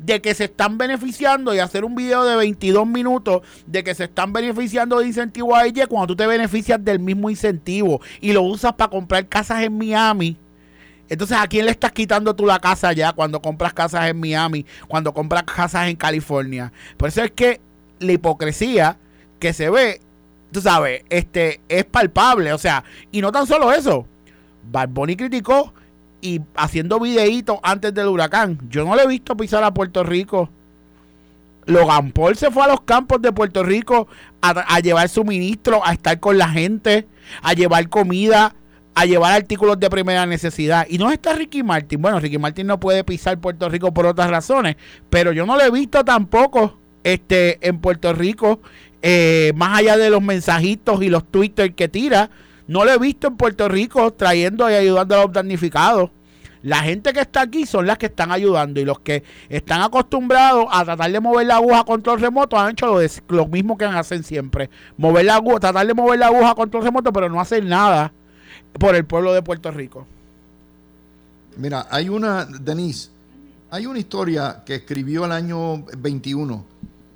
de 0.00 0.22
que 0.22 0.34
se 0.34 0.44
están 0.44 0.78
beneficiando 0.78 1.54
y 1.54 1.58
hacer 1.58 1.84
un 1.84 1.94
video 1.94 2.24
de 2.24 2.34
22 2.36 2.86
minutos 2.86 3.42
de 3.66 3.84
que 3.84 3.94
se 3.94 4.04
están 4.04 4.32
beneficiando 4.32 4.98
de 4.98 5.06
incentivo 5.06 5.54
a 5.54 5.66
ella 5.66 5.86
cuando 5.86 6.08
tú 6.08 6.16
te 6.16 6.26
beneficias 6.26 6.82
del 6.82 6.98
mismo 6.98 7.28
incentivo 7.28 8.00
y 8.20 8.32
lo 8.32 8.42
usas 8.42 8.72
para 8.72 8.90
comprar 8.90 9.28
casas 9.28 9.62
en 9.62 9.76
Miami. 9.76 10.36
Entonces, 11.08 11.36
¿a 11.38 11.46
quién 11.48 11.66
le 11.66 11.72
estás 11.72 11.92
quitando 11.92 12.34
tú 12.34 12.46
la 12.46 12.60
casa 12.60 12.92
ya 12.92 13.12
cuando 13.12 13.42
compras 13.42 13.74
casas 13.74 14.08
en 14.08 14.18
Miami, 14.18 14.64
cuando 14.86 15.12
compras 15.12 15.42
casas 15.42 15.88
en 15.88 15.96
California? 15.96 16.72
Por 16.96 17.08
eso 17.08 17.22
es 17.22 17.32
que 17.32 17.60
la 17.98 18.12
hipocresía 18.12 18.96
que 19.40 19.52
se 19.52 19.68
ve, 19.70 20.00
tú 20.52 20.60
sabes, 20.60 21.02
este, 21.10 21.60
es 21.68 21.84
palpable. 21.84 22.52
O 22.52 22.58
sea, 22.58 22.84
y 23.10 23.20
no 23.20 23.32
tan 23.32 23.46
solo 23.46 23.72
eso. 23.72 24.06
Barboni 24.70 25.16
criticó 25.16 25.74
y 26.20 26.40
haciendo 26.54 27.00
videitos 27.00 27.58
antes 27.62 27.94
del 27.94 28.08
huracán. 28.08 28.58
Yo 28.68 28.84
no 28.84 28.94
le 28.96 29.02
he 29.02 29.06
visto 29.06 29.36
pisar 29.36 29.64
a 29.64 29.72
Puerto 29.72 30.02
Rico. 30.02 30.50
Logan 31.66 32.12
Paul 32.12 32.36
se 32.36 32.50
fue 32.50 32.64
a 32.64 32.68
los 32.68 32.80
campos 32.82 33.22
de 33.22 33.32
Puerto 33.32 33.62
Rico 33.62 34.08
a, 34.40 34.80
llevar 34.80 35.08
suministro, 35.08 35.86
a 35.86 35.92
estar 35.92 36.18
con 36.18 36.38
la 36.38 36.48
gente, 36.48 37.06
a 37.42 37.52
llevar 37.52 37.88
comida, 37.88 38.54
a 38.94 39.04
llevar 39.04 39.32
artículos 39.32 39.78
de 39.78 39.90
primera 39.90 40.26
necesidad. 40.26 40.86
Y 40.88 40.98
no 40.98 41.10
está 41.10 41.34
Ricky 41.34 41.62
Martin. 41.62 42.00
Bueno, 42.00 42.18
Ricky 42.18 42.38
Martin 42.38 42.66
no 42.66 42.80
puede 42.80 43.04
pisar 43.04 43.38
Puerto 43.38 43.68
Rico 43.68 43.92
por 43.92 44.06
otras 44.06 44.30
razones, 44.30 44.76
pero 45.10 45.32
yo 45.32 45.46
no 45.46 45.56
le 45.56 45.66
he 45.66 45.70
visto 45.70 46.04
tampoco 46.04 46.78
este, 47.04 47.66
en 47.66 47.78
Puerto 47.78 48.12
Rico, 48.12 48.60
eh, 49.02 49.52
más 49.54 49.78
allá 49.78 49.96
de 49.96 50.10
los 50.10 50.22
mensajitos 50.22 51.02
y 51.02 51.08
los 51.08 51.24
twitters 51.30 51.74
que 51.74 51.88
tira 51.88 52.30
no 52.70 52.84
lo 52.84 52.92
he 52.92 52.98
visto 52.98 53.26
en 53.26 53.36
Puerto 53.36 53.68
Rico 53.68 54.12
trayendo 54.12 54.70
y 54.70 54.74
ayudando 54.74 55.16
a 55.16 55.24
los 55.24 55.32
damnificados. 55.32 56.08
La 56.62 56.84
gente 56.84 57.12
que 57.12 57.18
está 57.18 57.40
aquí 57.40 57.66
son 57.66 57.84
las 57.84 57.98
que 57.98 58.06
están 58.06 58.30
ayudando 58.30 58.78
y 58.78 58.84
los 58.84 59.00
que 59.00 59.24
están 59.48 59.82
acostumbrados 59.82 60.66
a 60.70 60.84
tratar 60.84 61.10
de 61.10 61.18
mover 61.18 61.48
la 61.48 61.56
aguja 61.56 61.80
a 61.80 61.84
control 61.84 62.20
remoto 62.20 62.56
han 62.56 62.70
hecho 62.70 62.96
lo, 63.26 63.46
mismo 63.48 63.76
que 63.76 63.86
hacen 63.86 64.22
siempre. 64.22 64.70
Mover 64.96 65.24
la 65.24 65.34
aguja, 65.34 65.58
tratar 65.58 65.84
de 65.84 65.94
mover 65.94 66.20
la 66.20 66.26
aguja 66.26 66.50
a 66.50 66.54
control 66.54 66.84
remoto, 66.84 67.12
pero 67.12 67.28
no 67.28 67.40
hacen 67.40 67.68
nada 67.68 68.12
por 68.78 68.94
el 68.94 69.04
pueblo 69.04 69.32
de 69.32 69.42
Puerto 69.42 69.72
Rico. 69.72 70.06
Mira, 71.56 71.88
hay 71.90 72.08
una, 72.08 72.44
Denise, 72.44 73.10
hay 73.68 73.86
una 73.86 73.98
historia 73.98 74.62
que 74.64 74.76
escribió 74.76 75.24
el 75.24 75.32
año 75.32 75.82
21, 75.98 76.64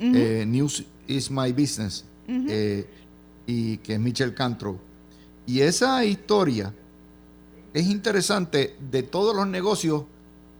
eh, 0.00 0.44
News 0.48 0.84
is 1.06 1.30
My 1.30 1.52
Business, 1.52 2.04
eh, 2.26 2.84
y 3.46 3.76
que 3.76 3.94
es 3.94 4.00
Michelle 4.00 4.34
Cantro 4.34 4.80
y 5.46 5.60
esa 5.60 6.04
historia 6.04 6.72
es 7.72 7.86
interesante 7.86 8.76
de 8.90 9.02
todos 9.02 9.34
los 9.34 9.46
negocios 9.46 10.04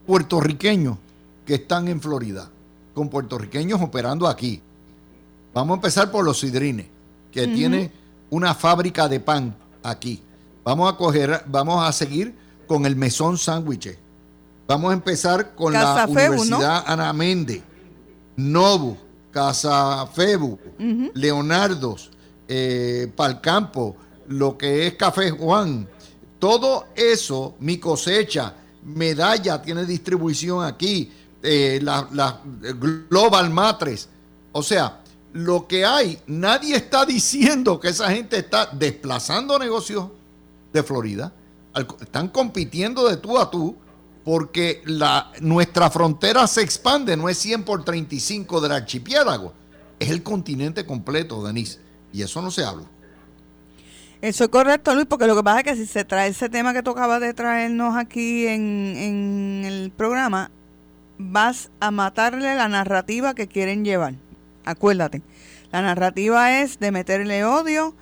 puertorriqueños 0.07 0.99
que 1.47 1.55
están 1.55 1.89
en 1.89 2.01
Florida, 2.01 2.51
con 2.95 3.09
puertorriqueños 3.09 3.80
operando 3.80 4.26
aquí. 4.26 4.61
Vamos 5.53 5.74
a 5.74 5.76
empezar 5.76 6.11
por 6.11 6.24
los 6.24 6.41
sidrines, 6.41 6.87
que 7.30 7.47
tiene 7.47 7.91
una 8.30 8.55
fábrica 8.55 9.09
de 9.09 9.20
pan 9.20 9.55
aquí. 9.82 10.20
Vamos 10.64 10.93
a 10.93 10.97
coger, 10.97 11.45
vamos 11.47 11.87
a 11.87 11.93
seguir 11.93 12.35
con 12.66 12.87
el 12.87 12.97
mesón 12.97 13.39
sándwiches. 13.39 13.99
Vamos 14.66 14.91
a 14.91 14.95
empezar 14.95 15.55
con 15.55 15.72
la 15.72 16.07
Universidad 16.07 16.85
Ana 16.87 17.12
Méndez, 17.12 17.62
Nobu, 18.37 18.97
Casa 19.30 20.07
Febu, 20.07 20.59
Leonardos, 21.12 22.11
eh, 22.49 23.12
Palcampo, 23.14 23.97
lo 24.29 24.57
que 24.57 24.87
es 24.87 24.95
Café 24.95 25.31
Juan. 25.31 25.89
Todo 26.39 26.87
eso, 26.95 27.55
mi 27.61 27.79
cosecha, 27.79 28.55
medalla 28.85 29.62
tiene 29.62 29.85
distribución 29.85 30.64
aquí, 30.64 31.11
eh, 31.43 31.81
la, 31.83 32.41
Global 33.09 33.51
Matres. 33.51 34.09
O 34.53 34.62
sea, 34.62 35.01
lo 35.33 35.66
que 35.66 35.85
hay, 35.85 36.18
nadie 36.27 36.77
está 36.77 37.05
diciendo 37.05 37.81
que 37.81 37.89
esa 37.89 38.11
gente 38.11 38.39
está 38.39 38.66
desplazando 38.66 39.59
negocios 39.59 40.09
de 40.72 40.83
Florida. 40.83 41.33
Están 42.01 42.29
compitiendo 42.29 43.09
de 43.09 43.16
tú 43.16 43.39
a 43.39 43.51
tú 43.51 43.77
porque 44.25 44.83
la, 44.87 45.33
nuestra 45.41 45.91
frontera 45.91 46.47
se 46.47 46.62
expande, 46.62 47.16
no 47.16 47.29
es 47.29 47.37
100 47.39 47.64
por 47.64 47.85
35 47.85 48.61
del 48.61 48.72
archipiélago, 48.72 49.53
es 49.99 50.11
el 50.11 50.22
continente 50.22 50.87
completo, 50.87 51.45
Denise, 51.45 51.79
y 52.12 52.22
eso 52.22 52.41
no 52.41 52.51
se 52.51 52.64
habla. 52.64 52.85
Eso 54.23 54.45
es 54.45 54.51
correcto, 54.51 54.95
Luis, 54.95 55.07
porque 55.07 55.27
lo 55.27 55.37
que 55.37 55.43
pasa 55.43 55.61
es 55.61 55.65
que 55.65 55.77
si 55.77 55.87
se 55.87 56.05
trae 56.05 56.29
ese 56.31 56.49
tema 56.49 56.73
que 56.73 56.83
tú 56.83 56.91
acabas 56.91 57.21
de 57.21 57.35
traernos 57.35 57.97
aquí 57.97 58.47
en, 58.47 58.95
en 58.97 59.62
el 59.65 59.91
programa, 59.91 60.51
vas 61.19 61.71
a 61.81 61.91
matarle 61.91 62.55
la 62.55 62.69
narrativa 62.69 63.35
que 63.35 63.49
quieren 63.49 63.85
llevar. 63.85 64.15
Acuérdate, 64.65 65.23
la 65.73 65.83
narrativa 65.83 66.61
es 66.61 66.79
de 66.79 66.91
meterle 66.91 67.45
odio, 67.45 67.95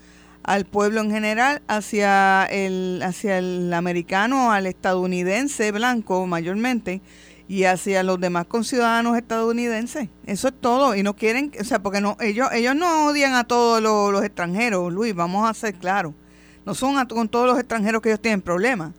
al 0.42 0.64
pueblo 0.64 1.00
en 1.00 1.10
general, 1.10 1.62
hacia 1.68 2.44
el, 2.44 3.00
hacia 3.04 3.38
el 3.38 3.72
americano, 3.72 4.52
al 4.52 4.66
estadounidense 4.66 5.70
blanco 5.72 6.26
mayormente, 6.26 7.00
y 7.52 7.64
hacia 7.64 8.02
los 8.02 8.18
demás 8.18 8.46
conciudadanos 8.46 9.14
estadounidenses. 9.14 10.08
Eso 10.24 10.48
es 10.48 10.54
todo. 10.58 10.94
Y 10.96 11.02
no 11.02 11.14
quieren, 11.14 11.52
o 11.60 11.64
sea, 11.64 11.82
porque 11.82 12.00
no, 12.00 12.16
ellos, 12.18 12.48
ellos 12.50 12.74
no 12.74 13.08
odian 13.08 13.34
a 13.34 13.44
todos 13.44 13.82
los, 13.82 14.24
extranjeros, 14.24 14.90
Luis, 14.90 15.14
vamos 15.14 15.46
a 15.46 15.52
ser 15.52 15.74
claros. 15.74 16.14
No 16.64 16.74
son 16.74 17.04
con 17.08 17.28
todos 17.28 17.46
los 17.46 17.58
extranjeros 17.58 18.00
que 18.00 18.08
ellos 18.08 18.22
tienen 18.22 18.40
problemas. 18.40 18.92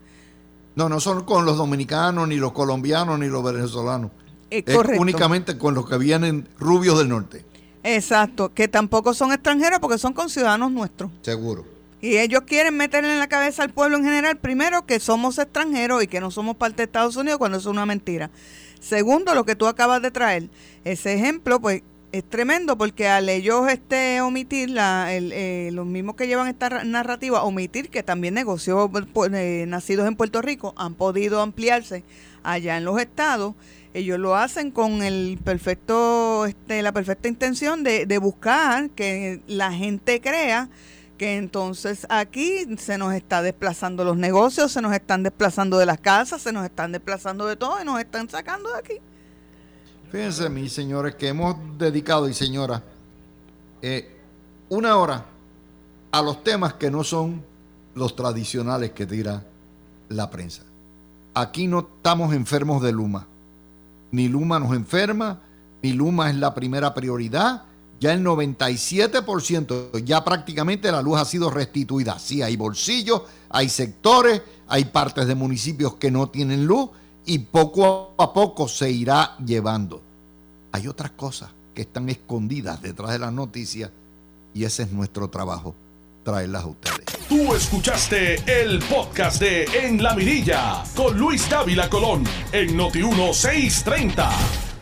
No, 0.76 0.88
no 0.88 1.00
son 1.00 1.24
con 1.24 1.48
los 1.48 1.58
dominicanos, 1.58 2.28
ni 2.28 2.36
los 2.36 2.52
colombianos, 2.52 3.18
ni 3.18 3.26
los 3.26 3.44
venezolanos. 3.44 4.12
es 4.52 4.64
únicamente 5.00 5.58
con 5.58 5.74
los 5.74 5.90
que 5.90 5.98
vienen 5.98 6.48
rubios 6.60 7.00
del 7.00 7.10
norte. 7.10 7.44
Exacto, 7.82 8.54
que 8.54 8.68
tampoco 8.68 9.16
son 9.16 9.32
extranjeros 9.32 9.80
porque 9.80 9.98
son 9.98 10.14
conciudadanos 10.14 10.72
nuestros. 10.72 11.10
Seguro. 11.24 11.66
Y 12.04 12.18
ellos 12.18 12.42
quieren 12.46 12.76
meterle 12.76 13.14
en 13.14 13.20
la 13.20 13.30
cabeza 13.30 13.64
al 13.64 13.70
pueblo 13.70 13.96
en 13.96 14.04
general, 14.04 14.36
primero, 14.36 14.86
que 14.86 15.00
somos 15.00 15.38
extranjeros 15.38 16.04
y 16.04 16.08
que 16.08 16.20
no 16.20 16.32
somos 16.32 16.58
parte 16.58 16.80
de 16.80 16.84
Estados 16.84 17.16
Unidos 17.16 17.38
cuando 17.38 17.60
eso 17.60 17.70
es 17.70 17.74
una 17.74 17.86
mentira. 17.86 18.30
Segundo, 18.82 19.34
lo 19.34 19.46
que 19.46 19.56
tú 19.56 19.68
acabas 19.68 20.02
de 20.02 20.12
traer, 20.12 20.50
ese 20.84 21.14
ejemplo, 21.14 21.62
pues 21.62 21.82
es 22.12 22.26
tremendo 22.26 22.78
porque 22.78 23.08
al 23.08 23.30
ellos 23.30 23.72
este, 23.72 24.20
omitir, 24.20 24.70
la, 24.72 25.14
el, 25.14 25.32
eh, 25.32 25.70
los 25.72 25.86
mismos 25.86 26.18
que 26.18 26.28
llevan 26.28 26.50
esta 26.50 26.84
narrativa, 26.84 27.42
omitir 27.44 27.90
que 27.90 28.04
también 28.04 28.34
negocios 28.34 28.92
eh, 29.32 29.64
nacidos 29.70 30.06
en 30.06 30.18
Puerto 30.18 30.42
Rico 30.42 30.74
han 30.76 30.96
podido 30.96 31.42
ampliarse 31.42 32.04
allá 32.44 32.76
en 32.76 32.84
los 32.84 33.00
estados 33.00 33.56
ellos 33.94 34.18
lo 34.18 34.36
hacen 34.36 34.72
con 34.72 35.04
el 35.04 35.40
perfecto, 35.44 36.48
este, 36.48 36.82
la 36.82 36.92
perfecta 36.92 37.28
intención 37.28 37.84
de 37.84 38.18
buscar 38.18 38.90
que 38.90 39.40
la 39.46 39.72
gente 39.72 40.20
crea 40.20 40.68
entonces 41.26 42.06
aquí 42.10 42.66
se 42.78 42.98
nos 42.98 43.14
está 43.14 43.42
desplazando 43.42 44.04
los 44.04 44.18
negocios, 44.18 44.72
se 44.72 44.82
nos 44.82 44.94
están 44.94 45.24
desplazando 45.24 45.78
de 45.78 45.86
las 45.86 46.00
casas, 46.00 46.42
se 46.42 46.52
nos 46.52 46.66
están 46.66 46.92
desplazando 46.92 47.46
de 47.46 47.56
todo 47.56 47.82
y 47.82 47.86
nos 47.86 48.00
están 48.00 48.30
sacando 48.30 48.72
de 48.72 48.80
aquí. 48.80 48.94
Fíjense, 50.12 50.50
mis 50.50 50.72
señores, 50.72 51.16
que 51.16 51.30
hemos 51.30 51.56
dedicado, 51.78 52.30
y 52.30 52.34
señora 52.34 52.84
eh, 53.82 54.16
una 54.70 54.98
hora 54.98 55.26
a 56.12 56.22
los 56.22 56.44
temas 56.44 56.76
que 56.76 56.92
no 56.92 57.04
son 57.04 57.44
los 57.96 58.16
tradicionales 58.16 58.92
que 58.92 59.06
tira 59.06 59.44
la 60.10 60.30
prensa. 60.30 60.64
Aquí 61.34 61.68
no 61.68 61.80
estamos 61.80 62.34
enfermos 62.34 62.82
de 62.84 62.92
Luma 62.92 63.28
ni 64.14 64.28
Luma 64.28 64.60
nos 64.60 64.76
enferma, 64.76 65.40
ni 65.82 65.92
Luma 65.92 66.30
es 66.30 66.36
la 66.36 66.54
primera 66.54 66.94
prioridad. 66.94 67.64
Ya 68.00 68.14
el 68.14 68.24
97%, 68.24 70.04
ya 70.04 70.24
prácticamente 70.24 70.92
la 70.92 71.02
luz 71.02 71.20
ha 71.20 71.26
sido 71.26 71.50
restituida. 71.50 72.20
Sí, 72.20 72.42
hay 72.42 72.58
bolsillos, 72.58 73.22
hay 73.50 73.70
sectores, 73.70 74.42
hay 74.68 74.86
partes 74.86 75.28
de 75.28 75.36
municipios 75.36 75.96
que 75.96 76.12
no 76.12 76.28
tienen 76.30 76.66
luz 76.66 76.90
y 77.26 77.40
poco 77.40 78.14
a 78.18 78.34
poco 78.34 78.68
se 78.68 78.92
irá 78.92 79.38
llevando. 79.46 80.02
Hay 80.72 80.88
otras 80.88 81.12
cosas 81.12 81.52
que 81.74 81.84
están 81.84 82.10
escondidas 82.10 82.82
detrás 82.82 83.12
de 83.12 83.20
las 83.20 83.32
noticias 83.32 83.90
y 84.54 84.66
ese 84.66 84.84
es 84.84 84.92
nuestro 84.92 85.30
trabajo, 85.30 85.76
traerlas 86.24 86.64
a 86.64 86.68
ustedes. 86.68 87.06
Tú 87.28 87.54
escuchaste 87.56 88.62
el 88.62 88.80
podcast 88.80 89.40
de 89.40 89.66
En 89.84 90.02
la 90.02 90.14
Mirilla 90.14 90.84
con 90.96 91.18
Luis 91.18 91.50
Dávila 91.50 91.90
Colón 91.90 92.24
en 92.52 92.78
Noti 92.78 93.00
1630. 93.00 94.73